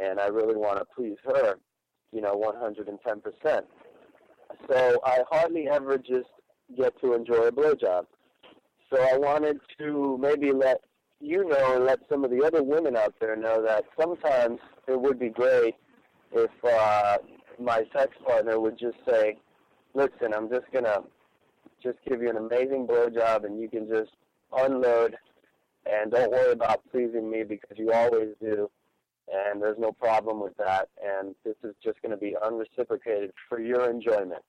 And 0.00 0.18
I 0.20 0.26
really 0.28 0.56
want 0.56 0.78
to 0.78 0.86
please 0.94 1.16
her, 1.24 1.56
you 2.12 2.20
know, 2.20 2.34
110%. 2.34 3.62
So 4.68 5.00
I 5.04 5.22
hardly 5.30 5.68
ever 5.68 5.98
just 5.98 6.28
get 6.76 6.98
to 7.00 7.14
enjoy 7.14 7.48
a 7.48 7.52
blowjob. 7.52 8.06
So 8.92 9.00
I 9.00 9.16
wanted 9.16 9.58
to 9.78 10.18
maybe 10.20 10.52
let 10.52 10.80
you 11.22 11.48
know 11.48 11.76
and 11.76 11.84
let 11.84 12.00
some 12.10 12.24
of 12.24 12.30
the 12.30 12.44
other 12.44 12.62
women 12.62 12.96
out 12.96 13.14
there 13.20 13.36
know 13.36 13.62
that 13.62 13.84
sometimes 13.98 14.58
it 14.88 15.00
would 15.00 15.20
be 15.20 15.28
great 15.28 15.76
if 16.32 16.50
uh, 16.64 17.18
my 17.60 17.84
sex 17.96 18.10
partner 18.26 18.58
would 18.58 18.76
just 18.78 18.96
say, 19.08 19.38
listen, 19.94 20.34
I'm 20.34 20.50
just 20.50 20.66
gonna 20.72 21.02
just 21.82 21.98
give 22.08 22.22
you 22.22 22.30
an 22.30 22.36
amazing 22.36 22.86
blowjob, 22.86 23.44
and 23.44 23.60
you 23.60 23.68
can 23.68 23.88
just 23.88 24.10
unload, 24.56 25.16
and 25.86 26.10
don't 26.10 26.30
worry 26.30 26.52
about 26.52 26.80
pleasing 26.90 27.30
me 27.30 27.44
because 27.44 27.76
you 27.76 27.92
always 27.92 28.30
do, 28.40 28.68
and 29.32 29.62
there's 29.62 29.78
no 29.78 29.92
problem 29.92 30.40
with 30.40 30.56
that. 30.56 30.88
And 31.04 31.34
this 31.44 31.56
is 31.62 31.74
just 31.82 32.00
going 32.02 32.10
to 32.10 32.16
be 32.16 32.36
unreciprocated 32.44 33.32
for 33.48 33.60
your 33.60 33.90
enjoyment. 33.90 34.42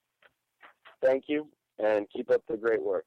Thank 1.04 1.26
you, 1.28 1.48
and 1.80 2.08
keep 2.10 2.30
up 2.30 2.44
the 2.48 2.58
great 2.58 2.82
work. 2.82 3.06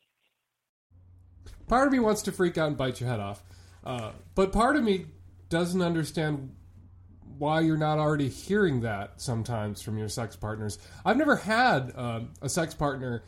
Part 1.68 1.86
of 1.86 1.92
me 1.92 1.98
wants 1.98 2.22
to 2.22 2.32
freak 2.32 2.58
out 2.58 2.68
and 2.68 2.76
bite 2.76 3.00
your 3.00 3.08
head 3.08 3.20
off, 3.20 3.42
uh, 3.84 4.12
but 4.34 4.52
part 4.52 4.76
of 4.76 4.84
me 4.84 5.06
doesn't 5.48 5.82
understand 5.82 6.54
why 7.38 7.60
you're 7.60 7.76
not 7.76 7.98
already 7.98 8.28
hearing 8.28 8.80
that 8.80 9.20
sometimes 9.20 9.82
from 9.82 9.98
your 9.98 10.08
sex 10.08 10.36
partners. 10.36 10.78
I've 11.04 11.16
never 11.16 11.36
had 11.36 11.92
uh, 11.94 12.20
a 12.40 12.48
sex 12.48 12.74
partner 12.74 13.24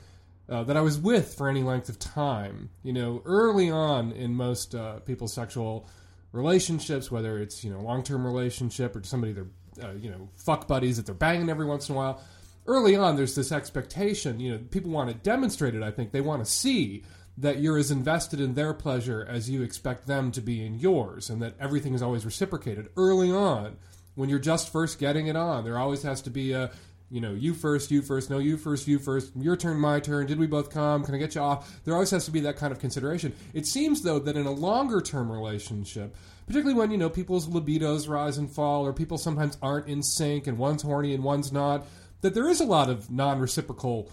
uh, 0.48 0.64
that 0.64 0.76
I 0.76 0.80
was 0.80 0.98
with 0.98 1.34
for 1.34 1.48
any 1.48 1.62
length 1.62 1.88
of 1.88 1.98
time. 1.98 2.70
You 2.82 2.92
know, 2.92 3.22
early 3.24 3.70
on 3.70 4.12
in 4.12 4.34
most 4.34 4.74
uh, 4.74 5.00
people's 5.00 5.32
sexual 5.32 5.88
relationships, 6.32 7.10
whether 7.10 7.38
it's 7.38 7.64
you 7.64 7.70
know 7.70 7.80
long 7.80 8.02
term 8.02 8.24
relationship 8.24 8.96
or 8.96 9.02
somebody 9.02 9.32
they're 9.32 9.46
uh, 9.82 9.92
you 9.92 10.10
know 10.10 10.28
fuck 10.36 10.66
buddies 10.66 10.96
that 10.96 11.06
they're 11.06 11.14
banging 11.14 11.50
every 11.50 11.66
once 11.66 11.88
in 11.88 11.94
a 11.94 11.98
while. 11.98 12.22
Early 12.66 12.96
on, 12.96 13.16
there's 13.16 13.34
this 13.34 13.50
expectation. 13.50 14.40
You 14.40 14.52
know, 14.52 14.58
people 14.70 14.90
want 14.90 15.08
to 15.10 15.16
demonstrate 15.16 15.74
it. 15.74 15.82
I 15.82 15.90
think 15.90 16.12
they 16.12 16.20
want 16.20 16.44
to 16.44 16.50
see 16.50 17.02
that 17.40 17.60
you're 17.60 17.78
as 17.78 17.90
invested 17.90 18.40
in 18.40 18.54
their 18.54 18.74
pleasure 18.74 19.24
as 19.28 19.48
you 19.48 19.62
expect 19.62 20.06
them 20.06 20.32
to 20.32 20.40
be 20.40 20.64
in 20.64 20.74
yours, 20.74 21.30
and 21.30 21.40
that 21.40 21.54
everything 21.60 21.94
is 21.94 22.02
always 22.02 22.24
reciprocated 22.24 22.88
early 22.96 23.30
on 23.30 23.76
when 24.16 24.28
you're 24.28 24.38
just 24.40 24.72
first 24.72 24.98
getting 24.98 25.28
it 25.28 25.36
on. 25.36 25.64
There 25.64 25.78
always 25.78 26.02
has 26.02 26.20
to 26.22 26.30
be 26.30 26.52
a, 26.52 26.72
you 27.10 27.20
know, 27.20 27.32
you 27.32 27.54
first, 27.54 27.92
you 27.92 28.02
first, 28.02 28.28
no, 28.28 28.38
you 28.38 28.56
first, 28.56 28.88
you 28.88 28.98
first, 28.98 29.30
your 29.36 29.56
turn, 29.56 29.78
my 29.78 30.00
turn, 30.00 30.26
did 30.26 30.38
we 30.38 30.48
both 30.48 30.70
come? 30.70 31.04
Can 31.04 31.14
I 31.14 31.18
get 31.18 31.36
you 31.36 31.40
off? 31.40 31.80
There 31.84 31.94
always 31.94 32.10
has 32.10 32.24
to 32.24 32.32
be 32.32 32.40
that 32.40 32.56
kind 32.56 32.72
of 32.72 32.80
consideration. 32.80 33.32
It 33.54 33.66
seems, 33.66 34.02
though, 34.02 34.18
that 34.18 34.36
in 34.36 34.46
a 34.46 34.50
longer 34.50 35.00
term 35.00 35.30
relationship, 35.30 36.16
particularly 36.46 36.78
when, 36.78 36.90
you 36.90 36.98
know, 36.98 37.08
people's 37.08 37.46
libidos 37.46 38.08
rise 38.08 38.36
and 38.36 38.50
fall, 38.50 38.84
or 38.84 38.92
people 38.92 39.16
sometimes 39.16 39.56
aren't 39.62 39.86
in 39.86 40.02
sync 40.02 40.48
and 40.48 40.58
one's 40.58 40.82
horny 40.82 41.14
and 41.14 41.22
one's 41.22 41.52
not, 41.52 41.86
that 42.20 42.34
there 42.34 42.48
is 42.48 42.60
a 42.60 42.64
lot 42.64 42.90
of 42.90 43.10
non 43.10 43.38
reciprocal 43.38 44.10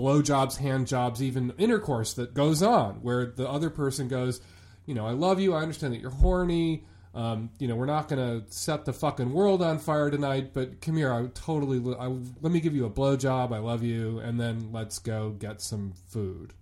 blowjobs, 0.00 0.56
hand 0.56 0.86
jobs, 0.86 1.22
even 1.22 1.52
intercourse 1.58 2.14
that 2.14 2.34
goes 2.34 2.62
on 2.62 2.96
where 3.02 3.26
the 3.26 3.48
other 3.48 3.70
person 3.70 4.08
goes, 4.08 4.40
you 4.86 4.94
know, 4.94 5.06
I 5.06 5.12
love 5.12 5.40
you, 5.40 5.54
I 5.54 5.62
understand 5.62 5.92
that 5.94 6.00
you're 6.00 6.10
horny. 6.10 6.84
Um, 7.12 7.50
you 7.58 7.66
know, 7.66 7.74
we're 7.74 7.86
not 7.86 8.08
going 8.08 8.40
to 8.40 8.52
set 8.52 8.84
the 8.84 8.92
fucking 8.92 9.32
world 9.32 9.62
on 9.62 9.78
fire 9.78 10.10
tonight, 10.10 10.54
but 10.54 10.80
come 10.80 10.96
here. 10.96 11.12
I 11.12 11.26
totally, 11.34 11.78
I, 11.96 12.06
let 12.40 12.52
me 12.52 12.60
give 12.60 12.74
you 12.74 12.86
a 12.86 12.90
blowjob. 12.90 13.52
I 13.52 13.58
love 13.58 13.82
you. 13.82 14.20
And 14.20 14.38
then 14.38 14.70
let's 14.70 15.00
go 15.00 15.30
get 15.30 15.60
some 15.60 15.92
food. 16.08 16.54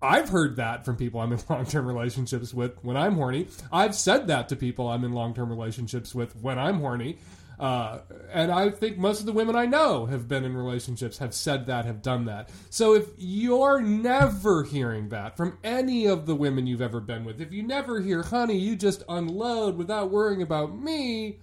I've 0.00 0.28
heard 0.28 0.56
that 0.56 0.84
from 0.84 0.96
people 0.96 1.20
I'm 1.20 1.32
in 1.32 1.40
long 1.48 1.66
term 1.66 1.86
relationships 1.86 2.54
with 2.54 2.82
when 2.82 2.96
I'm 2.96 3.14
horny. 3.16 3.48
I've 3.72 3.94
said 3.94 4.28
that 4.28 4.48
to 4.48 4.56
people 4.56 4.88
I'm 4.88 5.04
in 5.04 5.12
long 5.12 5.34
term 5.34 5.50
relationships 5.50 6.14
with 6.14 6.34
when 6.36 6.58
I'm 6.58 6.80
horny. 6.80 7.18
Uh, 7.58 7.98
and 8.32 8.52
I 8.52 8.70
think 8.70 8.98
most 8.98 9.20
of 9.20 9.26
the 9.26 9.32
women 9.32 9.56
I 9.56 9.66
know 9.66 10.06
have 10.06 10.28
been 10.28 10.44
in 10.44 10.56
relationships, 10.56 11.18
have 11.18 11.34
said 11.34 11.66
that, 11.66 11.84
have 11.86 12.02
done 12.02 12.26
that. 12.26 12.50
So 12.70 12.94
if 12.94 13.08
you're 13.16 13.80
never 13.80 14.62
hearing 14.62 15.08
that 15.08 15.36
from 15.36 15.58
any 15.64 16.06
of 16.06 16.26
the 16.26 16.36
women 16.36 16.68
you've 16.68 16.82
ever 16.82 17.00
been 17.00 17.24
with, 17.24 17.40
if 17.40 17.52
you 17.52 17.64
never 17.64 18.00
hear, 18.00 18.22
honey, 18.22 18.56
you 18.56 18.76
just 18.76 19.02
unload 19.08 19.76
without 19.76 20.10
worrying 20.10 20.40
about 20.40 20.78
me, 20.78 21.40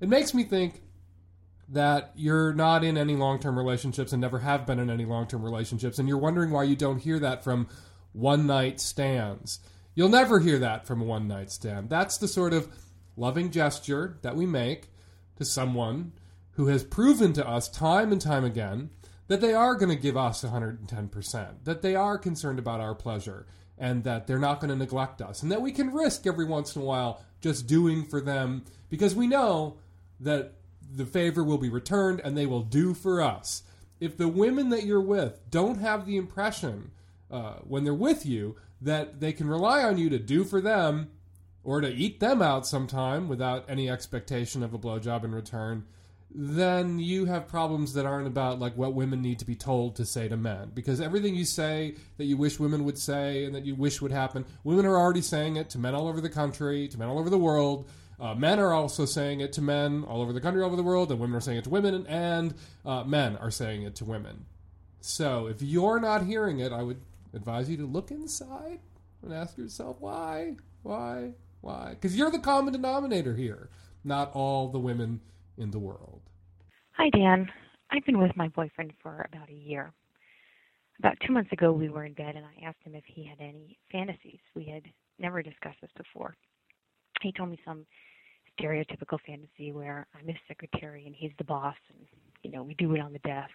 it 0.00 0.08
makes 0.08 0.34
me 0.34 0.44
think 0.44 0.82
that 1.70 2.10
you're 2.16 2.52
not 2.52 2.84
in 2.84 2.98
any 2.98 3.14
long 3.14 3.38
term 3.38 3.56
relationships 3.56 4.12
and 4.12 4.20
never 4.20 4.40
have 4.40 4.66
been 4.66 4.78
in 4.78 4.90
any 4.90 5.04
long 5.04 5.26
term 5.26 5.42
relationships, 5.42 5.98
and 5.98 6.08
you're 6.08 6.18
wondering 6.18 6.50
why 6.50 6.64
you 6.64 6.76
don't 6.76 6.98
hear 6.98 7.18
that 7.18 7.44
from 7.44 7.68
one 8.12 8.46
night 8.46 8.80
stands. 8.80 9.60
You'll 9.94 10.08
never 10.08 10.40
hear 10.40 10.58
that 10.58 10.86
from 10.86 11.00
a 11.00 11.04
one 11.04 11.28
night 11.28 11.50
stand. 11.50 11.88
That's 11.88 12.18
the 12.18 12.28
sort 12.28 12.52
of 12.52 12.68
loving 13.16 13.50
gesture 13.50 14.18
that 14.22 14.36
we 14.36 14.46
make 14.46 14.88
to 15.40 15.44
someone 15.46 16.12
who 16.52 16.66
has 16.66 16.84
proven 16.84 17.32
to 17.32 17.48
us 17.48 17.66
time 17.66 18.12
and 18.12 18.20
time 18.20 18.44
again 18.44 18.90
that 19.26 19.40
they 19.40 19.54
are 19.54 19.74
going 19.74 19.88
to 19.88 20.00
give 20.00 20.16
us 20.16 20.44
110%, 20.44 21.64
that 21.64 21.80
they 21.80 21.94
are 21.94 22.18
concerned 22.18 22.58
about 22.58 22.80
our 22.80 22.94
pleasure, 22.94 23.46
and 23.78 24.04
that 24.04 24.26
they're 24.26 24.38
not 24.38 24.60
going 24.60 24.68
to 24.68 24.76
neglect 24.76 25.22
us, 25.22 25.42
and 25.42 25.50
that 25.50 25.62
we 25.62 25.72
can 25.72 25.94
risk 25.94 26.26
every 26.26 26.44
once 26.44 26.76
in 26.76 26.82
a 26.82 26.84
while 26.84 27.24
just 27.40 27.66
doing 27.66 28.04
for 28.04 28.20
them 28.20 28.62
because 28.90 29.14
we 29.14 29.26
know 29.26 29.78
that 30.20 30.52
the 30.94 31.06
favor 31.06 31.42
will 31.42 31.56
be 31.56 31.70
returned 31.70 32.20
and 32.22 32.36
they 32.36 32.44
will 32.44 32.60
do 32.60 32.92
for 32.92 33.22
us. 33.22 33.62
If 33.98 34.18
the 34.18 34.28
women 34.28 34.68
that 34.70 34.84
you're 34.84 35.00
with 35.00 35.40
don't 35.50 35.78
have 35.78 36.04
the 36.04 36.18
impression 36.18 36.90
uh, 37.30 37.54
when 37.62 37.84
they're 37.84 37.94
with 37.94 38.26
you 38.26 38.56
that 38.82 39.20
they 39.20 39.32
can 39.32 39.48
rely 39.48 39.82
on 39.84 39.96
you 39.96 40.10
to 40.10 40.18
do 40.18 40.44
for 40.44 40.60
them 40.60 41.08
or 41.62 41.80
to 41.80 41.88
eat 41.88 42.20
them 42.20 42.40
out 42.40 42.66
sometime 42.66 43.28
without 43.28 43.64
any 43.68 43.90
expectation 43.90 44.62
of 44.62 44.72
a 44.72 44.78
blowjob 44.78 45.24
in 45.24 45.34
return, 45.34 45.84
then 46.32 46.98
you 46.98 47.24
have 47.24 47.48
problems 47.48 47.92
that 47.94 48.06
aren't 48.06 48.26
about 48.26 48.58
like 48.58 48.76
what 48.76 48.94
women 48.94 49.20
need 49.20 49.38
to 49.40 49.44
be 49.44 49.56
told 49.56 49.96
to 49.96 50.04
say 50.04 50.28
to 50.28 50.36
men. 50.36 50.70
Because 50.74 51.00
everything 51.00 51.34
you 51.34 51.44
say 51.44 51.96
that 52.18 52.24
you 52.24 52.36
wish 52.36 52.60
women 52.60 52.84
would 52.84 52.98
say 52.98 53.44
and 53.44 53.54
that 53.54 53.64
you 53.64 53.74
wish 53.74 54.00
would 54.00 54.12
happen, 54.12 54.44
women 54.62 54.86
are 54.86 54.96
already 54.96 55.22
saying 55.22 55.56
it 55.56 55.70
to 55.70 55.78
men 55.78 55.94
all 55.94 56.08
over 56.08 56.20
the 56.20 56.28
country, 56.28 56.86
to 56.88 56.98
men 56.98 57.08
all 57.08 57.18
over 57.18 57.30
the 57.30 57.38
world. 57.38 57.88
Uh, 58.20 58.34
men 58.34 58.60
are 58.60 58.74
also 58.74 59.06
saying 59.06 59.40
it 59.40 59.52
to 59.54 59.62
men 59.62 60.04
all 60.04 60.20
over 60.20 60.32
the 60.32 60.40
country, 60.40 60.60
all 60.62 60.68
over 60.68 60.76
the 60.76 60.82
world, 60.82 61.10
and 61.10 61.18
women 61.18 61.34
are 61.34 61.40
saying 61.40 61.56
it 61.56 61.64
to 61.64 61.70
women, 61.70 62.06
and 62.06 62.54
uh, 62.84 63.02
men 63.02 63.36
are 63.38 63.50
saying 63.50 63.82
it 63.82 63.94
to 63.94 64.04
women. 64.04 64.44
So 65.00 65.46
if 65.46 65.62
you're 65.62 65.98
not 65.98 66.26
hearing 66.26 66.60
it, 66.60 66.70
I 66.70 66.82
would 66.82 67.00
advise 67.32 67.70
you 67.70 67.78
to 67.78 67.86
look 67.86 68.10
inside 68.10 68.80
and 69.22 69.32
ask 69.32 69.56
yourself 69.56 69.96
why, 70.00 70.56
why, 70.82 71.32
why? 71.60 71.90
Because 71.90 72.16
you're 72.16 72.30
the 72.30 72.38
common 72.38 72.72
denominator 72.72 73.34
here, 73.34 73.70
not 74.04 74.30
all 74.34 74.68
the 74.68 74.78
women 74.78 75.20
in 75.58 75.70
the 75.70 75.78
world. 75.78 76.22
Hi, 76.92 77.10
Dan. 77.10 77.50
I've 77.90 78.04
been 78.04 78.18
with 78.18 78.36
my 78.36 78.48
boyfriend 78.48 78.92
for 79.02 79.26
about 79.32 79.48
a 79.48 79.54
year. 79.54 79.92
About 80.98 81.16
two 81.26 81.32
months 81.32 81.52
ago, 81.52 81.72
we 81.72 81.88
were 81.88 82.04
in 82.04 82.12
bed, 82.12 82.36
and 82.36 82.44
I 82.44 82.66
asked 82.66 82.82
him 82.84 82.94
if 82.94 83.04
he 83.06 83.24
had 83.24 83.40
any 83.40 83.78
fantasies. 83.90 84.38
We 84.54 84.64
had 84.64 84.82
never 85.18 85.42
discussed 85.42 85.78
this 85.80 85.90
before. 85.96 86.36
He 87.22 87.32
told 87.32 87.50
me 87.50 87.58
some 87.64 87.86
stereotypical 88.58 89.18
fantasy 89.26 89.72
where 89.72 90.06
I'm 90.18 90.26
his 90.26 90.36
secretary 90.48 91.06
and 91.06 91.14
he's 91.14 91.32
the 91.38 91.44
boss, 91.44 91.76
and 91.88 92.06
you 92.42 92.50
know 92.50 92.62
we 92.62 92.74
do 92.74 92.94
it 92.94 93.00
on 93.00 93.12
the 93.12 93.18
desk, 93.20 93.50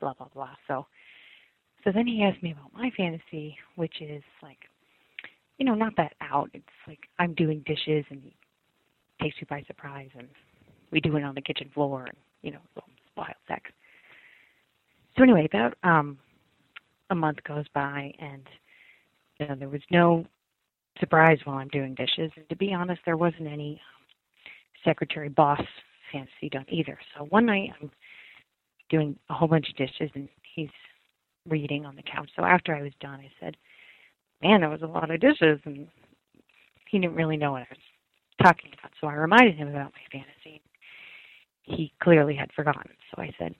blah 0.00 0.14
blah 0.14 0.28
blah. 0.34 0.54
So, 0.66 0.86
so 1.84 1.90
then 1.92 2.06
he 2.06 2.22
asked 2.22 2.42
me 2.42 2.52
about 2.52 2.72
my 2.72 2.90
fantasy, 2.96 3.56
which 3.76 4.00
is 4.00 4.22
like 4.42 4.58
you 5.58 5.64
know, 5.66 5.74
not 5.74 5.94
that 5.96 6.14
out. 6.20 6.50
It's 6.54 6.64
like 6.86 7.00
I'm 7.18 7.34
doing 7.34 7.64
dishes 7.66 8.04
and 8.10 8.22
he 8.22 8.34
takes 9.20 9.36
you 9.40 9.46
by 9.48 9.62
surprise 9.66 10.10
and 10.16 10.28
we 10.90 11.00
do 11.00 11.16
it 11.16 11.24
on 11.24 11.34
the 11.34 11.42
kitchen 11.42 11.70
floor 11.74 12.06
and, 12.06 12.16
you 12.42 12.52
know, 12.52 12.82
wild 13.16 13.34
sex. 13.46 13.70
So 15.16 15.22
anyway, 15.24 15.46
about 15.46 15.74
um 15.82 16.18
a 17.10 17.14
month 17.14 17.38
goes 17.44 17.64
by 17.74 18.12
and 18.18 18.42
you 19.40 19.46
know, 19.46 19.54
there 19.56 19.68
was 19.68 19.80
no 19.90 20.24
surprise 21.00 21.38
while 21.44 21.58
I'm 21.58 21.68
doing 21.68 21.94
dishes. 21.94 22.30
And 22.36 22.48
to 22.48 22.56
be 22.56 22.72
honest, 22.72 23.00
there 23.04 23.16
wasn't 23.16 23.46
any 23.48 23.80
secretary 24.84 25.28
boss 25.28 25.60
fantasy 26.12 26.48
done 26.50 26.66
either. 26.68 26.98
So 27.16 27.24
one 27.26 27.46
night 27.46 27.70
I'm 27.80 27.90
doing 28.88 29.16
a 29.28 29.34
whole 29.34 29.48
bunch 29.48 29.68
of 29.68 29.76
dishes 29.76 30.10
and 30.14 30.28
he's 30.54 30.70
reading 31.48 31.84
on 31.86 31.96
the 31.96 32.02
couch. 32.02 32.30
So 32.36 32.44
after 32.44 32.74
I 32.74 32.82
was 32.82 32.92
done, 33.00 33.20
I 33.20 33.30
said, 33.40 33.56
man, 34.42 34.60
there 34.60 34.70
was 34.70 34.82
a 34.82 34.86
lot 34.86 35.10
of 35.10 35.20
dishes, 35.20 35.60
and 35.64 35.88
he 36.88 36.98
didn't 36.98 37.16
really 37.16 37.36
know 37.36 37.52
what 37.52 37.62
I 37.62 37.66
was 37.70 37.78
talking 38.42 38.70
about. 38.78 38.92
So 39.00 39.06
I 39.06 39.14
reminded 39.14 39.56
him 39.56 39.68
about 39.68 39.92
my 39.92 40.00
fantasy. 40.10 40.62
He 41.62 41.92
clearly 42.02 42.34
had 42.34 42.52
forgotten. 42.52 42.92
So 43.10 43.22
I 43.22 43.30
said, 43.38 43.54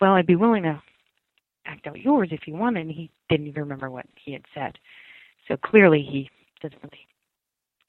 well, 0.00 0.12
I'd 0.12 0.26
be 0.26 0.36
willing 0.36 0.62
to 0.62 0.80
act 1.66 1.86
out 1.86 2.00
yours 2.00 2.28
if 2.32 2.46
you 2.46 2.54
wanted. 2.54 2.86
And 2.86 2.90
he 2.90 3.10
didn't 3.28 3.46
even 3.46 3.62
remember 3.62 3.90
what 3.90 4.06
he 4.24 4.32
had 4.32 4.44
said. 4.54 4.78
So 5.48 5.56
clearly 5.56 6.06
he 6.08 6.30
doesn't 6.62 6.82
really 6.82 7.06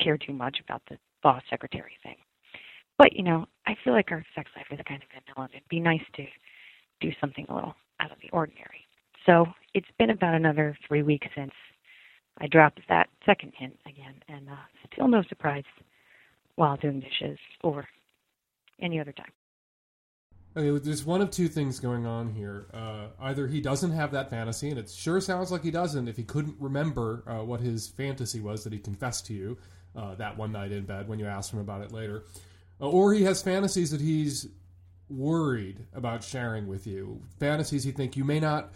care 0.01 0.17
too 0.17 0.33
much 0.33 0.57
about 0.63 0.81
the 0.89 0.97
boss 1.23 1.43
secretary 1.49 1.93
thing. 2.03 2.17
But, 2.97 3.13
you 3.13 3.23
know, 3.23 3.45
I 3.67 3.75
feel 3.83 3.93
like 3.93 4.11
our 4.11 4.25
sex 4.35 4.49
life 4.55 4.65
is 4.71 4.79
kind 4.87 5.01
of 5.01 5.09
vanilla. 5.09 5.49
It'd 5.53 5.67
be 5.69 5.79
nice 5.79 6.03
to 6.15 6.25
do 6.99 7.11
something 7.21 7.45
a 7.49 7.55
little 7.55 7.75
out 7.99 8.11
of 8.11 8.17
the 8.21 8.29
ordinary. 8.31 8.85
So 9.25 9.45
it's 9.73 9.87
been 9.97 10.09
about 10.09 10.33
another 10.33 10.77
three 10.87 11.03
weeks 11.03 11.27
since 11.35 11.51
I 12.39 12.47
dropped 12.47 12.79
that 12.89 13.09
second 13.25 13.53
hint 13.57 13.77
again, 13.85 14.15
and 14.27 14.49
uh, 14.49 14.55
still 14.91 15.07
no 15.07 15.23
surprise 15.23 15.63
while 16.55 16.77
doing 16.77 16.99
dishes 16.99 17.37
or 17.63 17.87
any 18.81 18.99
other 18.99 19.11
time. 19.11 19.31
Okay, 20.55 20.83
there's 20.83 21.05
one 21.05 21.21
of 21.21 21.31
two 21.31 21.47
things 21.47 21.79
going 21.79 22.05
on 22.05 22.33
here. 22.33 22.65
Uh, 22.73 23.07
either 23.21 23.47
he 23.47 23.61
doesn't 23.61 23.91
have 23.91 24.11
that 24.11 24.29
fantasy, 24.29 24.69
and 24.69 24.77
it 24.77 24.89
sure 24.89 25.21
sounds 25.21 25.49
like 25.49 25.63
he 25.63 25.71
doesn't 25.71 26.09
if 26.09 26.17
he 26.17 26.23
couldn't 26.23 26.55
remember 26.59 27.23
uh, 27.25 27.43
what 27.43 27.61
his 27.61 27.87
fantasy 27.87 28.41
was 28.41 28.65
that 28.65 28.73
he 28.73 28.79
confessed 28.79 29.25
to 29.27 29.33
you 29.33 29.57
uh, 29.95 30.15
that 30.15 30.37
one 30.37 30.51
night 30.51 30.73
in 30.73 30.83
bed 30.83 31.07
when 31.07 31.19
you 31.19 31.25
asked 31.25 31.53
him 31.53 31.59
about 31.59 31.81
it 31.81 31.93
later. 31.93 32.25
Uh, 32.81 32.89
or 32.89 33.13
he 33.13 33.23
has 33.23 33.41
fantasies 33.41 33.91
that 33.91 34.01
he's 34.01 34.47
worried 35.09 35.85
about 35.93 36.23
sharing 36.23 36.67
with 36.67 36.85
you. 36.85 37.21
Fantasies 37.39 37.83
he 37.85 37.91
think 37.91 38.17
you 38.17 38.25
may 38.25 38.39
not 38.39 38.73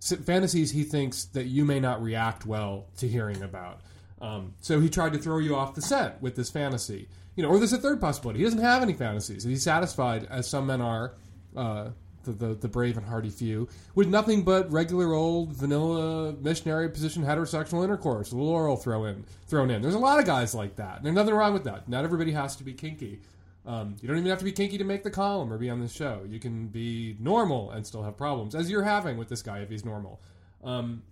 fantasies 0.00 0.70
he 0.70 0.84
thinks 0.84 1.24
that 1.26 1.46
you 1.46 1.64
may 1.64 1.80
not 1.80 2.02
react 2.02 2.46
well 2.46 2.86
to 2.98 3.08
hearing 3.08 3.42
about. 3.42 3.80
Um, 4.20 4.54
so 4.60 4.80
he 4.80 4.88
tried 4.88 5.12
to 5.12 5.18
throw 5.18 5.38
you 5.38 5.54
off 5.56 5.74
the 5.74 5.82
scent 5.82 6.20
with 6.22 6.36
this 6.36 6.50
fantasy. 6.50 7.08
You 7.36 7.42
know, 7.42 7.48
or 7.48 7.58
there's 7.58 7.72
a 7.72 7.78
third 7.78 8.00
possibility. 8.00 8.38
He 8.38 8.44
doesn't 8.44 8.60
have 8.60 8.82
any 8.82 8.92
fantasies. 8.92 9.44
He's 9.44 9.62
satisfied, 9.62 10.26
as 10.30 10.48
some 10.48 10.66
men 10.66 10.80
are, 10.80 11.14
uh, 11.56 11.90
the, 12.24 12.32
the, 12.32 12.54
the 12.54 12.68
brave 12.68 12.96
and 12.96 13.06
hardy 13.06 13.30
few, 13.30 13.68
with 13.94 14.08
nothing 14.08 14.42
but 14.42 14.70
regular 14.70 15.12
old 15.12 15.52
vanilla 15.52 16.32
missionary 16.40 16.88
position 16.88 17.24
heterosexual 17.24 17.84
intercourse, 17.84 18.32
a 18.32 18.36
little 18.36 18.50
oral 18.50 18.76
throw 18.76 19.04
in, 19.04 19.24
thrown 19.46 19.70
in. 19.70 19.82
There's 19.82 19.94
a 19.94 19.98
lot 19.98 20.18
of 20.18 20.26
guys 20.26 20.54
like 20.54 20.76
that. 20.76 21.02
There's 21.02 21.14
nothing 21.14 21.34
wrong 21.34 21.52
with 21.52 21.64
that. 21.64 21.88
Not 21.88 22.04
everybody 22.04 22.32
has 22.32 22.56
to 22.56 22.64
be 22.64 22.72
kinky. 22.72 23.20
Um, 23.66 23.96
you 24.00 24.08
don't 24.08 24.18
even 24.18 24.28
have 24.28 24.40
to 24.40 24.44
be 24.44 24.52
kinky 24.52 24.78
to 24.78 24.84
make 24.84 25.04
the 25.04 25.10
column 25.10 25.52
or 25.52 25.56
be 25.56 25.70
on 25.70 25.80
the 25.80 25.88
show. 25.88 26.22
You 26.28 26.38
can 26.38 26.68
be 26.68 27.16
normal 27.18 27.70
and 27.70 27.86
still 27.86 28.02
have 28.02 28.16
problems, 28.16 28.54
as 28.54 28.70
you're 28.70 28.82
having 28.82 29.16
with 29.16 29.28
this 29.28 29.42
guy 29.42 29.60
if 29.60 29.70
he's 29.70 29.84
normal. 29.84 30.20
Um, 30.62 31.02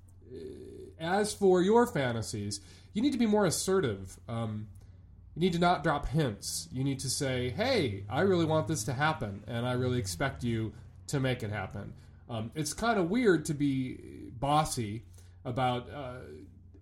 as 1.00 1.32
for 1.32 1.62
your 1.62 1.86
fantasies, 1.86 2.60
you 2.92 3.02
need 3.02 3.12
to 3.12 3.18
be 3.18 3.26
more 3.26 3.46
assertive. 3.46 4.18
Um, 4.28 4.68
you 5.34 5.40
need 5.40 5.54
to 5.54 5.58
not 5.58 5.82
drop 5.82 6.06
hints. 6.08 6.68
You 6.72 6.84
need 6.84 7.00
to 7.00 7.10
say, 7.10 7.50
"Hey, 7.50 8.04
I 8.08 8.20
really 8.20 8.44
want 8.44 8.68
this 8.68 8.84
to 8.84 8.92
happen, 8.92 9.42
and 9.46 9.66
I 9.66 9.72
really 9.72 9.98
expect 9.98 10.44
you 10.44 10.72
to 11.06 11.20
make 11.20 11.42
it 11.42 11.50
happen." 11.50 11.94
Um, 12.28 12.50
it's 12.54 12.74
kind 12.74 12.98
of 12.98 13.10
weird 13.10 13.46
to 13.46 13.54
be 13.54 14.30
bossy 14.38 15.04
about 15.44 15.88
uh, 15.90 16.18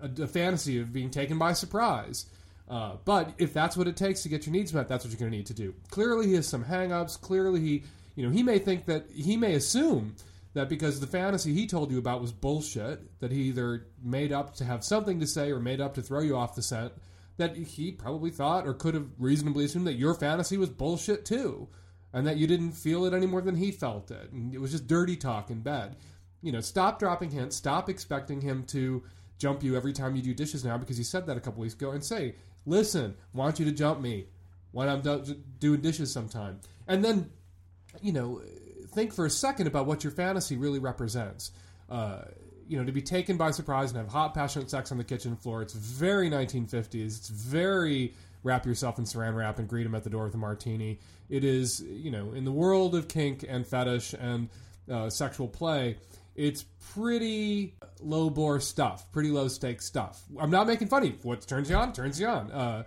a, 0.01 0.23
a 0.23 0.27
fantasy 0.27 0.81
of 0.81 0.93
being 0.93 1.11
taken 1.11 1.39
by 1.39 1.53
surprise. 1.53 2.27
Uh, 2.71 2.97
but 3.05 3.35
if 3.39 3.53
that's 3.53 3.77
what 3.77 3.89
it 3.89 3.97
takes 3.97 4.23
to 4.23 4.29
get 4.29 4.47
your 4.47 4.53
needs 4.53 4.73
met, 4.73 4.89
that's 4.89 5.05
what 5.05 5.11
you're 5.11 5.19
going 5.19 5.33
to 5.33 5.37
need 5.37 5.47
to 5.47 5.55
do. 5.55 5.75
Clearly, 5.91 6.29
he 6.29 6.35
has 6.35 6.47
some 6.47 6.65
hangups. 6.65 7.21
Clearly, 7.21 7.61
he, 7.61 7.83
you 8.15 8.25
know, 8.25 8.31
he 8.31 8.45
may 8.45 8.61
think 8.61 8.87
that 8.87 9.07
he 9.13 9.37
may 9.37 9.55
assume 9.55 10.15
that 10.55 10.69
because 10.69 11.01
the 11.01 11.07
fantasy 11.07 11.53
he 11.53 11.67
told 11.67 11.91
you 11.91 11.99
about 11.99 12.21
was 12.21 12.31
bullshit, 12.31 13.19
that 13.19 13.33
he 13.33 13.43
either 13.43 13.89
made 14.03 14.31
up 14.33 14.55
to 14.55 14.65
have 14.65 14.85
something 14.85 15.19
to 15.19 15.27
say 15.27 15.51
or 15.51 15.59
made 15.59 15.81
up 15.81 15.95
to 15.95 16.03
throw 16.03 16.21
you 16.21 16.37
off 16.37 16.55
the 16.55 16.63
scent. 16.63 16.93
That 17.39 17.57
he 17.57 17.91
probably 17.91 18.31
thought 18.31 18.69
or 18.69 18.75
could 18.75 18.95
have 18.95 19.09
reasonably 19.19 19.65
assumed 19.65 19.87
that 19.89 19.95
your 19.95 20.15
fantasy 20.15 20.57
was 20.57 20.71
bullshit 20.71 21.25
too, 21.25 21.69
and 22.13 22.25
that 22.27 22.37
you 22.37 22.47
didn't 22.47 22.73
feel 22.73 23.05
it 23.05 23.15
any 23.15 23.27
more 23.27 23.41
than 23.41 23.57
he 23.57 23.73
felt 23.73 24.13
it, 24.13 24.31
and 24.31 24.55
it 24.55 24.61
was 24.61 24.71
just 24.71 24.87
dirty 24.87 25.17
talk 25.17 25.51
in 25.51 25.61
bed. 25.61 25.97
You 26.43 26.53
know, 26.53 26.61
stop 26.61 26.99
dropping 27.01 27.31
hints. 27.31 27.57
Stop 27.57 27.89
expecting 27.89 28.41
him 28.41 28.63
to 28.65 29.03
jump 29.39 29.63
you 29.63 29.75
every 29.75 29.93
time 29.93 30.15
you 30.15 30.23
do 30.23 30.35
dishes 30.35 30.65
now 30.65 30.77
because 30.77 30.99
he 30.99 31.03
said 31.03 31.27
that 31.27 31.37
a 31.37 31.41
couple 31.41 31.63
weeks 31.63 31.75
ago, 31.75 31.93
and 31.93 32.05
say, 32.05 32.35
listen, 32.67 33.17
want 33.33 33.59
you 33.59 33.65
to 33.67 33.73
jump 33.73 34.01
me 34.01 34.27
when 34.73 34.89
I'm 34.89 35.01
do- 35.01 35.37
doing 35.59 35.81
dishes 35.81 36.13
sometime. 36.13 36.61
And 36.87 37.05
then, 37.05 37.31
you 38.01 38.13
know, 38.13 38.43
think 38.93 39.13
for 39.13 39.27
a 39.27 39.31
second 39.31 39.67
about 39.67 39.87
what 39.87 40.05
your 40.05 40.11
fantasy 40.13 40.57
really 40.57 40.79
represents. 40.79 41.53
Uh, 41.89 42.23
you 42.69 42.79
know, 42.79 42.85
to 42.85 42.93
be 42.93 43.03
taken 43.03 43.37
by 43.37 43.51
surprise 43.51 43.91
and 43.91 43.99
have 43.99 44.09
hot, 44.09 44.33
passionate 44.33 44.71
sex 44.71 44.93
on 44.93 44.99
the 44.99 45.05
kitchen 45.05 45.35
floor. 45.35 45.61
It's 45.61 45.73
very 45.73 46.31
1950s. 46.31 46.95
It's 46.95 47.29
very 47.29 48.15
wrap 48.43 48.65
yourself 48.65 48.99
in 48.99 49.05
saran 49.05 49.35
wrap 49.35 49.59
and 49.59 49.69
greet 49.69 49.85
him 49.85 49.95
at 49.95 50.05
the 50.05 50.11
door 50.11 50.25
with 50.25 50.35
a 50.35 50.39
martini. 50.39 51.01
It 51.29 51.45
is, 51.45 51.81
you 51.81 52.11
know, 52.11 52.33
in 52.33 52.45
the 52.45 52.53
world 52.53 52.95
of 52.95 53.09
kink 53.09 53.45
and 53.47 53.67
fetish 53.67 54.15
and 54.15 54.49
uh, 54.91 55.11
sexual 55.11 55.49
play, 55.49 55.97
it's 56.35 56.65
pretty 56.95 57.75
low 58.01 58.31
bore 58.31 58.61
stuff, 58.61 59.11
pretty 59.13 59.31
low 59.31 59.49
stake 59.49 59.83
stuff. 59.83 60.23
I'm 60.39 60.51
not 60.51 60.67
making 60.67 60.89
fun 60.89 61.03
of 61.03 61.09
you. 61.09 61.19
What 61.23 61.47
turns 61.47 61.71
you 61.71 61.77
on, 61.77 61.93
turns 61.93 62.21
you 62.21 62.27
on. 62.27 62.51
Uh, 62.51 62.85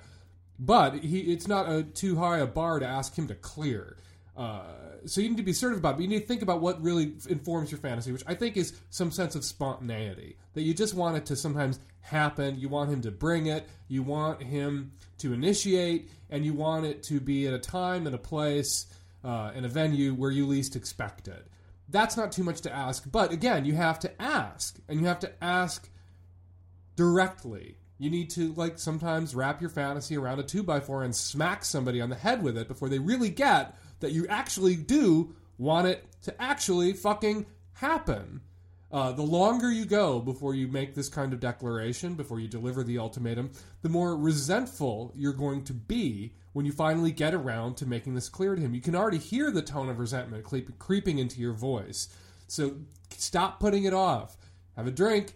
but 0.59 0.95
he, 0.95 1.19
it's 1.19 1.47
not 1.47 1.69
a, 1.69 1.83
too 1.83 2.15
high 2.15 2.39
a 2.39 2.47
bar 2.47 2.79
to 2.79 2.85
ask 2.85 3.15
him 3.15 3.27
to 3.27 3.35
clear. 3.35 3.97
Uh, 4.35 4.61
so 5.05 5.21
you 5.21 5.29
need 5.29 5.37
to 5.37 5.43
be 5.43 5.51
assertive 5.51 5.79
about 5.79 5.91
it. 5.91 5.93
But 5.97 6.01
you 6.03 6.07
need 6.07 6.21
to 6.21 6.25
think 6.25 6.41
about 6.41 6.61
what 6.61 6.81
really 6.81 7.13
informs 7.29 7.71
your 7.71 7.79
fantasy, 7.79 8.11
which 8.11 8.23
I 8.25 8.35
think 8.35 8.57
is 8.57 8.73
some 8.89 9.11
sense 9.11 9.35
of 9.35 9.43
spontaneity. 9.43 10.37
That 10.53 10.61
you 10.61 10.73
just 10.73 10.93
want 10.93 11.17
it 11.17 11.25
to 11.27 11.35
sometimes 11.35 11.79
happen. 12.01 12.59
You 12.59 12.69
want 12.69 12.91
him 12.91 13.01
to 13.01 13.11
bring 13.11 13.47
it. 13.47 13.67
You 13.87 14.03
want 14.03 14.41
him 14.41 14.93
to 15.19 15.33
initiate, 15.33 16.09
and 16.29 16.45
you 16.45 16.53
want 16.53 16.85
it 16.85 17.03
to 17.03 17.19
be 17.19 17.47
at 17.47 17.53
a 17.53 17.59
time 17.59 18.07
and 18.07 18.15
a 18.15 18.19
place 18.19 18.87
uh, 19.23 19.51
and 19.55 19.65
a 19.65 19.69
venue 19.69 20.13
where 20.13 20.31
you 20.31 20.45
least 20.45 20.75
expect 20.75 21.27
it. 21.27 21.47
That's 21.93 22.17
not 22.17 22.31
too 22.31 22.43
much 22.43 22.61
to 22.61 22.73
ask. 22.73 23.09
But 23.09 23.31
again, 23.31 23.65
you 23.65 23.75
have 23.75 23.99
to 23.99 24.21
ask, 24.21 24.79
and 24.89 24.99
you 24.99 25.05
have 25.05 25.19
to 25.19 25.31
ask 25.41 25.89
directly. 26.95 27.77
You 27.99 28.09
need 28.09 28.31
to 28.31 28.51
like 28.53 28.79
sometimes 28.79 29.35
wrap 29.35 29.61
your 29.61 29.69
fantasy 29.69 30.17
around 30.17 30.39
a 30.39 30.43
two 30.43 30.63
by 30.63 30.79
four 30.79 31.03
and 31.03 31.15
smack 31.15 31.63
somebody 31.63 32.01
on 32.01 32.09
the 32.09 32.15
head 32.15 32.41
with 32.41 32.57
it 32.57 32.67
before 32.67 32.89
they 32.89 32.97
really 32.97 33.29
get 33.29 33.77
that 33.99 34.11
you 34.11 34.27
actually 34.27 34.75
do 34.75 35.35
want 35.59 35.87
it 35.87 36.03
to 36.23 36.41
actually 36.41 36.93
fucking 36.93 37.45
happen. 37.73 38.41
Uh, 38.93 39.11
the 39.11 39.23
longer 39.23 39.71
you 39.71 39.85
go 39.85 40.19
before 40.19 40.53
you 40.53 40.67
make 40.67 40.93
this 40.93 41.09
kind 41.09 41.33
of 41.33 41.39
declaration, 41.39 42.13
before 42.13 42.39
you 42.39 42.47
deliver 42.47 42.83
the 42.83 42.99
ultimatum, 42.99 43.51
the 43.81 43.89
more 43.89 44.15
resentful 44.15 45.11
you're 45.15 45.33
going 45.33 45.63
to 45.63 45.73
be 45.73 46.31
when 46.53 46.63
you 46.63 46.71
finally 46.71 47.11
get 47.11 47.33
around 47.33 47.75
to 47.75 47.87
making 47.87 48.13
this 48.13 48.29
clear 48.29 48.55
to 48.55 48.61
him. 48.61 48.75
You 48.75 48.81
can 48.81 48.95
already 48.95 49.17
hear 49.17 49.49
the 49.49 49.63
tone 49.63 49.89
of 49.89 49.97
resentment 49.97 50.43
creep- 50.43 50.77
creeping 50.77 51.17
into 51.17 51.41
your 51.41 51.53
voice. 51.53 52.07
So 52.47 52.75
stop 53.09 53.59
putting 53.59 53.85
it 53.85 53.95
off. 53.95 54.37
Have 54.75 54.85
a 54.85 54.91
drink, 54.91 55.33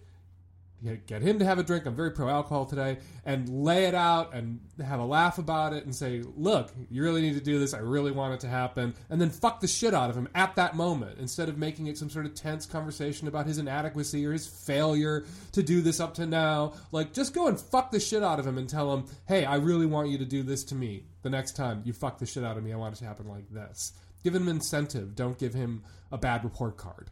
get 1.08 1.22
him 1.22 1.40
to 1.40 1.46
have 1.46 1.60
a 1.60 1.64
drink. 1.64 1.86
I'm 1.86 1.96
very 1.96 2.12
pro 2.12 2.30
alcohol 2.30 2.66
today, 2.66 3.00
and 3.26 3.50
lay 3.50 3.86
it 3.86 3.96
out 3.96 4.34
and 4.34 4.60
have 4.84 5.00
a 5.00 5.06
laugh 5.06 5.38
about 5.38 5.74
it 5.74 5.86
and 5.86 5.96
say, 5.96 6.24
"Look, 6.36 6.74
you 6.90 7.04
really 7.04 7.22
need 7.22 7.34
to 7.34 7.44
do 7.44 7.60
this. 7.60 7.74
I 7.74 7.80
really 7.80 8.12
want 8.12 8.36
it 8.36 8.40
to 8.42 8.48
happen." 8.48 8.94
And 9.10 9.20
then 9.20 9.30
fuck 9.30 9.60
the 9.60 9.68
shit 9.68 9.94
out 9.94 10.10
of 10.10 10.16
him 10.16 10.30
at 10.36 10.56
that 10.56 10.76
moment 10.76 11.20
instead 11.20 11.50
of 11.50 11.58
making 11.58 11.88
it 11.88 11.98
some 11.98 12.10
sort 12.10 12.26
of 12.26 12.36
tense 12.36 12.66
conversation 12.66 13.28
about 13.28 13.48
his 13.48 13.58
inadequacy 13.58 14.26
or 14.26 14.34
his 14.34 14.48
failure 14.48 15.26
to 15.54 15.64
do 15.64 15.82
this 15.82 16.00
up 16.00 16.14
to 16.16 16.26
now. 16.26 16.74
Like, 16.92 17.14
just 17.14 17.34
go 17.34 17.48
and 17.48 17.60
fuck 17.60 17.92
the 17.92 18.00
shit 18.00 18.24
out 18.24 18.40
of 18.40 18.46
him 18.46 18.58
and 18.58 18.70
tell 18.70 18.94
him, 18.94 19.06
"Hey, 19.26 19.46
I 19.46 19.56
really 19.56 19.86
want 19.86 20.10
you 20.10 20.18
to 20.20 20.26
do 20.26 20.44
this 20.44 20.64
to 20.66 20.76
me 20.76 21.06
the 21.24 21.30
next 21.30 21.56
time 21.56 21.82
you 21.86 21.94
fuck 21.94 22.20
the 22.20 22.26
shit 22.26 22.44
out 22.44 22.58
of 22.58 22.64
me. 22.64 22.72
I 22.72 22.78
want 22.78 22.96
it 22.96 23.00
to 23.00 23.06
happen 23.06 23.28
like 23.28 23.50
this." 23.52 23.94
Give 24.24 24.36
him 24.36 24.48
incentive. 24.48 25.16
Don't 25.16 25.38
give 25.38 25.54
him 25.54 25.84
a 26.12 26.18
bad 26.18 26.44
report 26.44 26.78
card. 26.78 27.12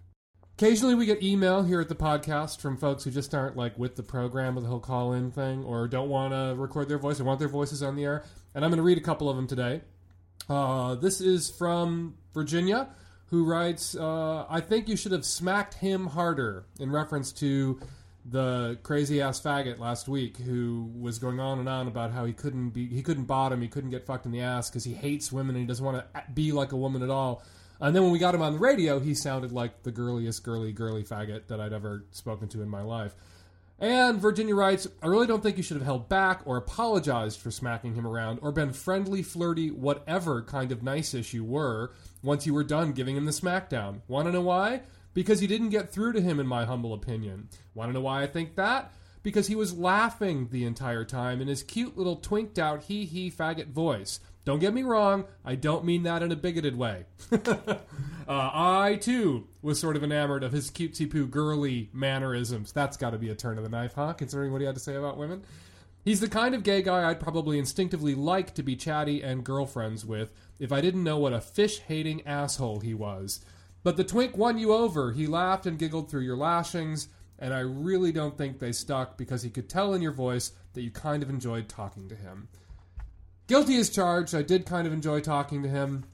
Occasionally, 0.57 0.95
we 0.95 1.05
get 1.05 1.21
email 1.21 1.63
here 1.63 1.81
at 1.81 1.89
the 1.89 1.95
podcast 1.95 2.61
from 2.61 2.77
folks 2.77 3.03
who 3.03 3.11
just 3.11 3.35
aren't 3.35 3.57
like 3.57 3.77
with 3.77 3.97
the 3.97 4.03
program 4.03 4.57
or 4.57 4.61
the 4.61 4.67
whole 4.67 4.79
call 4.79 5.11
in 5.11 5.29
thing, 5.29 5.65
or 5.65 5.85
don't 5.85 6.07
want 6.07 6.33
to 6.33 6.55
record 6.57 6.87
their 6.87 6.97
voice 6.97 7.19
or 7.19 7.25
want 7.25 7.39
their 7.39 7.49
voices 7.49 7.83
on 7.83 7.97
the 7.97 8.05
air. 8.05 8.23
And 8.53 8.63
I'm 8.63 8.71
going 8.71 8.77
to 8.77 8.83
read 8.83 8.97
a 8.97 9.01
couple 9.01 9.29
of 9.29 9.35
them 9.35 9.47
today. 9.47 9.81
Uh, 10.47 10.95
this 10.95 11.19
is 11.19 11.49
from 11.49 12.15
Virginia, 12.33 12.87
who 13.25 13.43
writes, 13.43 13.97
uh, 13.97 14.45
"I 14.49 14.61
think 14.61 14.87
you 14.87 14.95
should 14.95 15.11
have 15.11 15.25
smacked 15.25 15.73
him 15.73 16.07
harder," 16.07 16.65
in 16.79 16.89
reference 16.89 17.33
to 17.33 17.77
the 18.23 18.79
crazy 18.81 19.21
ass 19.21 19.41
faggot 19.41 19.77
last 19.77 20.07
week 20.07 20.37
who 20.37 20.89
was 20.97 21.19
going 21.19 21.41
on 21.41 21.59
and 21.59 21.67
on 21.67 21.89
about 21.89 22.11
how 22.11 22.23
he 22.23 22.31
couldn't 22.31 22.69
be 22.69 22.87
he 22.87 23.03
couldn't 23.03 23.25
bottom 23.25 23.61
he 23.61 23.67
couldn't 23.67 23.91
get 23.91 24.03
fucked 24.03 24.25
in 24.25 24.31
the 24.31 24.41
ass 24.41 24.67
because 24.67 24.83
he 24.83 24.93
hates 24.93 25.31
women 25.31 25.55
and 25.55 25.61
he 25.61 25.67
doesn't 25.67 25.85
want 25.85 25.97
to 25.97 26.23
be 26.33 26.51
like 26.51 26.71
a 26.71 26.75
woman 26.75 27.03
at 27.03 27.11
all 27.11 27.43
and 27.79 27.95
then 27.95 28.03
when 28.03 28.11
we 28.11 28.19
got 28.19 28.35
him 28.35 28.41
on 28.41 28.53
the 28.53 28.59
radio, 28.59 28.99
he 28.99 29.13
sounded 29.13 29.51
like 29.51 29.83
the 29.83 29.91
girliest, 29.91 30.43
girly, 30.43 30.71
girly 30.71 31.03
faggot 31.03 31.47
that 31.47 31.59
I'd 31.59 31.73
ever 31.73 32.05
spoken 32.11 32.47
to 32.49 32.61
in 32.61 32.69
my 32.69 32.81
life. 32.81 33.15
And 33.77 34.21
Virginia 34.21 34.55
writes, 34.55 34.87
I 35.03 35.07
really 35.07 35.27
don't 35.27 35.43
think 35.43 35.57
you 35.57 35.63
should 35.63 35.75
have 35.75 35.85
held 35.85 36.07
back 36.07 36.41
or 36.45 36.55
apologized 36.55 37.41
for 37.41 37.51
smacking 37.51 37.95
him 37.95 38.07
around 38.07 38.39
or 38.41 38.53
been 38.53 38.71
friendly, 38.71 39.21
flirty, 39.21 39.69
whatever 39.69 40.41
kind 40.41 40.71
of 40.71 40.81
nice-ish 40.81 41.33
you 41.33 41.43
were 41.43 41.91
once 42.23 42.45
you 42.45 42.53
were 42.53 42.63
done 42.63 42.93
giving 42.93 43.17
him 43.17 43.25
the 43.25 43.31
smackdown. 43.31 43.99
Want 44.07 44.27
to 44.27 44.31
know 44.31 44.41
why? 44.41 44.83
Because 45.13 45.41
you 45.41 45.47
didn't 45.49 45.69
get 45.69 45.91
through 45.91 46.13
to 46.13 46.21
him, 46.21 46.39
in 46.39 46.47
my 46.47 46.63
humble 46.63 46.93
opinion. 46.93 47.49
Want 47.73 47.89
to 47.89 47.93
know 47.93 48.01
why 48.01 48.23
I 48.23 48.27
think 48.27 48.55
that? 48.55 48.93
Because 49.23 49.47
he 49.47 49.55
was 49.55 49.77
laughing 49.77 50.49
the 50.51 50.65
entire 50.65 51.03
time 51.03 51.41
in 51.41 51.47
his 51.49 51.63
cute 51.63 51.97
little 51.97 52.15
twinked 52.15 52.57
out 52.57 52.83
hee 52.83 53.05
hee 53.05 53.31
faggot 53.31 53.67
voice. 53.67 54.21
Don't 54.45 54.59
get 54.59 54.75
me 54.75 54.83
wrong, 54.83 55.25
I 55.43 55.55
don't 55.55 55.85
mean 55.85 56.03
that 56.03 56.21
in 56.21 56.31
a 56.31 56.35
bigoted 56.35 56.77
way. 56.77 57.05
uh, 57.31 57.77
I, 58.27 58.99
too, 59.01 59.47
was 59.63 59.79
sort 59.79 59.95
of 59.95 60.03
enamored 60.03 60.43
of 60.43 60.51
his 60.51 60.69
cutesy 60.69 61.09
poo 61.09 61.25
girly 61.25 61.89
mannerisms. 61.91 62.71
That's 62.71 62.95
got 62.95 63.09
to 63.09 63.17
be 63.17 63.29
a 63.29 63.35
turn 63.35 63.57
of 63.57 63.63
the 63.63 63.69
knife, 63.71 63.93
huh? 63.95 64.13
Considering 64.13 64.51
what 64.51 64.61
he 64.61 64.67
had 64.67 64.75
to 64.75 64.81
say 64.81 64.95
about 64.95 65.17
women. 65.17 65.43
He's 66.03 66.19
the 66.19 66.29
kind 66.29 66.53
of 66.53 66.61
gay 66.61 66.83
guy 66.83 67.09
I'd 67.09 67.19
probably 67.19 67.57
instinctively 67.57 68.13
like 68.13 68.53
to 68.53 68.61
be 68.61 68.75
chatty 68.75 69.23
and 69.23 69.43
girlfriends 69.43 70.05
with 70.05 70.31
if 70.59 70.71
I 70.71 70.79
didn't 70.79 71.03
know 71.03 71.17
what 71.17 71.33
a 71.33 71.41
fish 71.41 71.79
hating 71.79 72.25
asshole 72.27 72.81
he 72.81 72.93
was. 72.93 73.43
But 73.81 73.97
the 73.97 74.03
twink 74.03 74.37
won 74.37 74.59
you 74.59 74.71
over. 74.71 75.11
He 75.11 75.25
laughed 75.25 75.65
and 75.65 75.79
giggled 75.79 76.11
through 76.11 76.21
your 76.21 76.37
lashings, 76.37 77.07
and 77.39 77.51
I 77.51 77.61
really 77.61 78.11
don't 78.11 78.37
think 78.37 78.59
they 78.59 78.71
stuck 78.71 79.17
because 79.17 79.41
he 79.41 79.49
could 79.49 79.67
tell 79.67 79.95
in 79.95 80.03
your 80.03 80.11
voice 80.11 80.51
that 80.73 80.83
you 80.83 80.91
kind 80.91 81.23
of 81.23 81.31
enjoyed 81.31 81.67
talking 81.67 82.07
to 82.09 82.15
him. 82.15 82.47
Guilty 83.47 83.77
as 83.77 83.89
charged. 83.89 84.33
I 84.33 84.41
did 84.41 84.65
kind 84.65 84.87
of 84.87 84.93
enjoy 84.93 85.19
talking 85.19 85.63
to 85.63 85.69
him. 85.69 86.05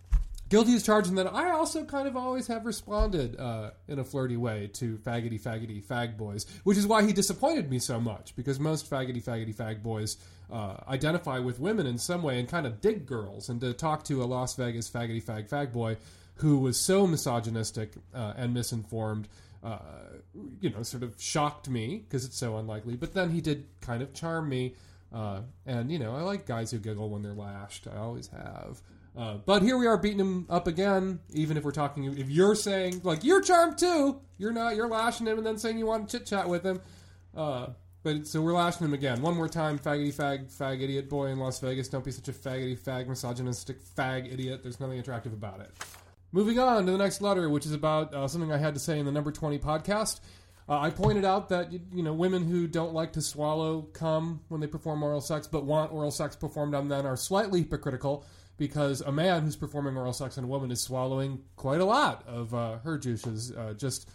Guilty 0.50 0.76
as 0.76 0.84
charged, 0.84 1.08
and 1.08 1.18
then 1.18 1.30
I 1.30 1.52
also 1.52 1.86
kind 1.86 2.10
of 2.10 2.18
always 2.18 2.48
have 2.48 2.66
responded 2.66 3.40
uh, 3.40 3.72
in 3.88 4.00
a 4.00 4.04
flirty 4.04 4.36
way 4.36 4.70
to 4.74 4.98
faggoty, 4.98 5.40
faggoty, 5.40 5.82
fag 5.82 6.18
boys, 6.18 6.46
which 6.66 6.78
is 6.78 6.86
why 6.86 7.04
he 7.04 7.14
disappointed 7.14 7.70
me 7.70 7.80
so 7.80 8.02
much, 8.02 8.36
because 8.36 8.60
most 8.60 8.90
faggoty, 8.90 9.24
faggoty, 9.24 9.56
fag 9.56 9.82
boys 9.82 10.18
uh, 10.52 10.76
identify 10.90 11.40
with 11.40 11.58
women 11.62 11.88
in 11.88 11.98
some 11.98 12.22
way 12.22 12.38
and 12.38 12.50
kind 12.50 12.68
of 12.68 12.82
dig 12.82 13.06
girls. 13.06 13.48
And 13.48 13.62
to 13.62 13.72
talk 13.72 14.04
to 14.06 14.22
a 14.22 14.26
Las 14.26 14.58
Vegas 14.58 14.90
faggoty, 14.90 15.24
fag, 15.24 15.48
fag 15.48 15.72
boy 15.72 15.96
who 16.36 16.58
was 16.58 16.78
so 16.78 17.08
misogynistic 17.08 17.94
uh, 18.14 18.34
and 18.36 18.54
misinformed, 18.54 19.30
uh, 19.64 19.78
you 20.60 20.70
know, 20.70 20.84
sort 20.84 21.04
of 21.04 21.16
shocked 21.18 21.70
me, 21.70 22.04
because 22.06 22.26
it's 22.26 22.38
so 22.38 22.58
unlikely. 22.58 22.98
But 22.98 23.14
then 23.14 23.30
he 23.30 23.40
did 23.40 23.68
kind 23.80 24.02
of 24.04 24.14
charm 24.14 24.50
me. 24.50 24.76
Uh, 25.14 25.42
and 25.66 25.92
you 25.92 26.00
know, 26.00 26.16
I 26.16 26.22
like 26.22 26.46
guys 26.46 26.72
who 26.72 26.80
giggle 26.80 27.10
when 27.10 27.22
they're 27.22 27.34
lashed. 27.34 27.88
I 27.88 27.98
always 27.98 28.28
have. 28.28 28.82
Uh, 29.18 29.38
but 29.46 29.62
here 29.62 29.78
we 29.78 29.88
are 29.88 29.98
beating 29.98 30.20
him 30.20 30.46
up 30.50 30.68
again. 30.68 31.20
Even 31.34 31.58
if 31.58 31.64
we're 31.64 31.72
talking, 31.72 32.06
if 32.18 32.30
you're 32.30 32.56
saying 32.56 33.02
like 33.04 33.24
you're 33.24 33.42
charmed 33.42 33.78
too, 33.78 34.22
you're 34.38 34.54
not. 34.54 34.76
You're 34.76 34.88
lashing 34.88 35.28
him 35.28 35.38
and 35.38 35.46
then 35.46 35.58
saying 35.58 35.78
you 35.78 35.86
want 35.86 36.08
to 36.10 36.18
chit 36.18 36.28
chat 36.28 36.48
with 36.48 36.66
him. 36.66 36.80
Uh, 37.36 37.68
but 38.04 38.26
so 38.26 38.42
we're 38.42 38.54
lashing 38.54 38.88
him 38.88 38.94
again. 38.94 39.22
One 39.22 39.36
more 39.36 39.50
time, 39.50 39.78
faggoty 39.78 40.14
fag 40.16 40.52
fag 40.52 40.82
idiot 40.82 41.10
boy 41.10 41.28
in 41.28 41.40
Las 41.40 41.60
Vegas. 41.60 41.90
Don't 41.90 42.06
be 42.06 42.12
such 42.12 42.30
a 42.30 42.34
faggoty 42.34 42.80
fag 42.80 43.08
misogynistic 43.08 43.78
fag 43.84 44.32
idiot. 44.32 44.64
There's 44.64 44.80
nothing 44.80 45.00
attractive 45.00 45.34
about 45.34 45.60
it. 45.60 45.72
Moving 46.32 46.58
on 46.60 46.86
to 46.86 46.92
the 46.94 46.98
next 46.98 47.22
letter, 47.22 47.50
which 47.50 47.66
is 47.66 47.74
about 47.74 48.14
uh, 48.14 48.26
something 48.30 48.54
I 48.54 48.58
had 48.58 48.74
to 48.76 48.80
say 48.80 48.98
in 48.98 49.06
the 49.06 49.12
number 49.12 49.34
twenty 49.34 49.60
podcast. 49.60 50.22
Uh, 50.72 50.80
I 50.80 50.90
pointed 50.90 51.26
out 51.26 51.50
that 51.50 51.74
you 51.74 52.02
know 52.02 52.14
women 52.14 52.48
who 52.48 52.66
don't 52.66 52.94
like 52.94 53.12
to 53.14 53.22
swallow 53.22 53.82
cum 53.92 54.40
when 54.48 54.62
they 54.62 54.68
perform 54.68 55.04
oral 55.04 55.20
sex, 55.20 55.46
but 55.46 55.66
want 55.66 55.92
oral 55.92 56.12
sex 56.12 56.34
performed 56.34 56.74
on 56.74 56.88
them, 56.88 57.06
are 57.06 57.18
slightly 57.18 57.60
hypocritical 57.60 58.24
because 58.56 59.02
a 59.02 59.12
man 59.12 59.42
who's 59.42 59.58
performing 59.58 59.98
oral 59.98 60.14
sex 60.14 60.38
on 60.38 60.46
a 60.46 60.48
woman 60.48 60.72
is 60.72 60.82
swallowing 60.82 61.44
quite 61.58 61.82
a 61.82 61.86
lot 61.86 62.24
of 62.26 62.56
uh, 62.56 62.78
her 62.86 62.98
juices, 62.98 63.52
uh, 63.52 63.74
just 63.74 64.10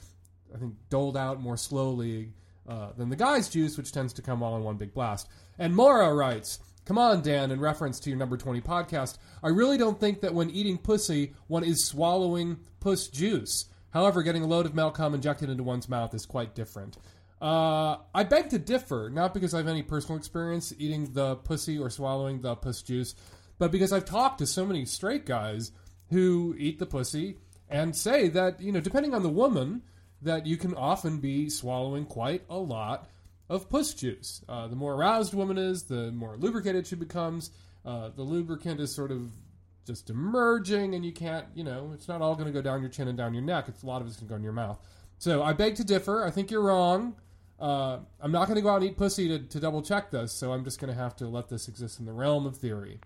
I 0.54 0.56
think 0.56 0.72
doled 0.88 1.14
out 1.14 1.42
more 1.42 1.58
slowly 1.58 2.32
uh, 2.66 2.92
than 2.96 3.10
the 3.10 3.16
guy's 3.16 3.50
juice, 3.50 3.76
which 3.76 3.92
tends 3.92 4.14
to 4.14 4.22
come 4.22 4.42
all 4.42 4.56
in 4.56 4.64
one 4.64 4.78
big 4.78 4.94
blast. 4.94 5.28
And 5.58 5.76
Mora 5.76 6.14
writes. 6.14 6.58
Come 6.86 6.98
on, 6.98 7.20
Dan, 7.20 7.50
in 7.50 7.58
reference 7.58 7.98
to 7.98 8.10
your 8.10 8.18
number 8.18 8.36
20 8.36 8.60
podcast, 8.60 9.18
I 9.42 9.48
really 9.48 9.76
don't 9.76 9.98
think 9.98 10.20
that 10.20 10.32
when 10.32 10.50
eating 10.50 10.78
pussy, 10.78 11.34
one 11.48 11.64
is 11.64 11.84
swallowing 11.84 12.58
puss 12.78 13.08
juice. 13.08 13.64
However, 13.96 14.22
getting 14.22 14.42
a 14.42 14.46
load 14.46 14.66
of 14.66 14.74
Malcolm 14.74 15.14
injected 15.14 15.48
into 15.48 15.62
one's 15.62 15.88
mouth 15.88 16.12
is 16.12 16.26
quite 16.26 16.54
different. 16.54 16.98
Uh, 17.40 17.96
I 18.14 18.24
beg 18.24 18.50
to 18.50 18.58
differ, 18.58 19.08
not 19.10 19.32
because 19.32 19.54
I 19.54 19.56
have 19.56 19.68
any 19.68 19.82
personal 19.82 20.18
experience 20.18 20.70
eating 20.76 21.14
the 21.14 21.36
pussy 21.36 21.78
or 21.78 21.88
swallowing 21.88 22.42
the 22.42 22.56
puss 22.56 22.82
juice, 22.82 23.14
but 23.58 23.72
because 23.72 23.94
I've 23.94 24.04
talked 24.04 24.40
to 24.40 24.46
so 24.46 24.66
many 24.66 24.84
straight 24.84 25.24
guys 25.24 25.72
who 26.10 26.54
eat 26.58 26.78
the 26.78 26.84
pussy 26.84 27.38
and 27.70 27.96
say 27.96 28.28
that, 28.28 28.60
you 28.60 28.70
know, 28.70 28.80
depending 28.80 29.14
on 29.14 29.22
the 29.22 29.30
woman, 29.30 29.80
that 30.20 30.44
you 30.44 30.58
can 30.58 30.74
often 30.74 31.16
be 31.16 31.48
swallowing 31.48 32.04
quite 32.04 32.42
a 32.50 32.58
lot 32.58 33.08
of 33.48 33.70
puss 33.70 33.94
juice. 33.94 34.42
Uh, 34.46 34.66
the 34.68 34.76
more 34.76 34.92
aroused 34.92 35.32
woman 35.32 35.56
is, 35.56 35.84
the 35.84 36.12
more 36.12 36.36
lubricated 36.36 36.86
she 36.86 36.96
becomes. 36.96 37.50
Uh, 37.82 38.10
the 38.10 38.22
lubricant 38.22 38.78
is 38.78 38.94
sort 38.94 39.10
of 39.10 39.32
just 39.86 40.10
emerging, 40.10 40.94
and 40.94 41.04
you 41.04 41.12
can't, 41.12 41.46
you 41.54 41.64
know, 41.64 41.92
it's 41.94 42.08
not 42.08 42.20
all 42.20 42.34
going 42.34 42.46
to 42.46 42.52
go 42.52 42.60
down 42.60 42.80
your 42.80 42.90
chin 42.90 43.08
and 43.08 43.16
down 43.16 43.32
your 43.32 43.42
neck. 43.42 43.66
It's 43.68 43.82
a 43.82 43.86
lot 43.86 44.02
of 44.02 44.08
it's 44.08 44.16
going 44.16 44.28
to 44.28 44.32
go 44.32 44.36
in 44.36 44.42
your 44.42 44.52
mouth. 44.52 44.78
So 45.18 45.42
I 45.42 45.52
beg 45.52 45.76
to 45.76 45.84
differ. 45.84 46.24
I 46.24 46.30
think 46.30 46.50
you're 46.50 46.62
wrong. 46.62 47.14
Uh, 47.58 48.00
I'm 48.20 48.32
not 48.32 48.48
going 48.48 48.56
to 48.56 48.62
go 48.62 48.68
out 48.68 48.82
and 48.82 48.84
eat 48.84 48.98
pussy 48.98 49.28
to, 49.28 49.38
to 49.38 49.60
double 49.60 49.80
check 49.80 50.10
this, 50.10 50.32
so 50.32 50.52
I'm 50.52 50.64
just 50.64 50.78
going 50.78 50.92
to 50.92 50.98
have 50.98 51.16
to 51.16 51.26
let 51.26 51.48
this 51.48 51.68
exist 51.68 51.98
in 52.00 52.04
the 52.04 52.12
realm 52.12 52.44
of 52.44 52.56
theory. 52.56 53.00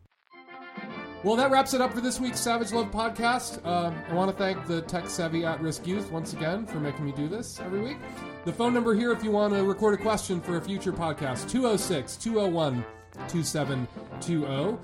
Well, 1.23 1.37
that 1.37 1.51
wraps 1.51 1.75
it 1.75 1.83
up 1.83 1.93
for 1.93 2.01
this 2.01 2.19
week's 2.19 2.41
Savage 2.41 2.73
Love 2.73 2.91
podcast. 2.91 3.61
Uh, 3.65 3.93
I 4.09 4.15
want 4.15 4.31
to 4.31 4.37
thank 4.37 4.67
the 4.67 4.81
tech 4.83 5.07
savvy 5.07 5.45
at 5.45 5.61
risk 5.61 5.87
youth 5.87 6.11
once 6.11 6.33
again 6.33 6.65
for 6.65 6.81
making 6.81 7.05
me 7.05 7.13
do 7.13 7.29
this 7.29 7.61
every 7.61 7.81
week. 7.81 7.99
The 8.47 8.53
phone 8.53 8.73
number 8.73 8.95
here, 8.95 9.13
if 9.13 9.23
you 9.23 9.31
want 9.31 9.53
to 9.53 9.63
record 9.63 9.93
a 9.93 10.03
question 10.03 10.41
for 10.41 10.57
a 10.57 10.61
future 10.63 10.95
podcast, 10.95 11.51
206 11.51 12.17
201 12.17 12.85
2720. 13.29 14.79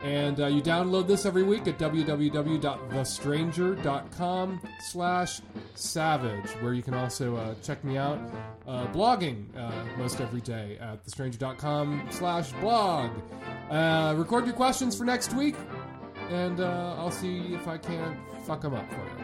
And 0.00 0.40
uh, 0.40 0.46
you 0.46 0.62
download 0.62 1.08
this 1.08 1.26
every 1.26 1.42
week 1.42 1.66
at 1.66 1.76
www.thestranger.com 1.78 4.60
slash 4.80 5.40
savage, 5.74 6.50
where 6.60 6.72
you 6.72 6.82
can 6.82 6.94
also 6.94 7.36
uh, 7.36 7.54
check 7.62 7.82
me 7.82 7.98
out 7.98 8.20
uh, 8.66 8.86
blogging 8.88 9.46
uh, 9.56 9.72
most 9.96 10.20
every 10.20 10.40
day 10.40 10.78
at 10.80 11.04
thestranger.com 11.04 12.06
slash 12.10 12.52
blog. 12.52 13.10
Uh, 13.70 14.14
record 14.16 14.46
your 14.46 14.54
questions 14.54 14.96
for 14.96 15.04
next 15.04 15.34
week, 15.34 15.56
and 16.30 16.60
uh, 16.60 16.94
I'll 16.96 17.10
see 17.10 17.54
if 17.54 17.66
I 17.66 17.78
can't 17.78 18.16
fuck 18.44 18.60
them 18.60 18.74
up 18.74 18.88
for 18.90 18.96
you. 18.96 19.17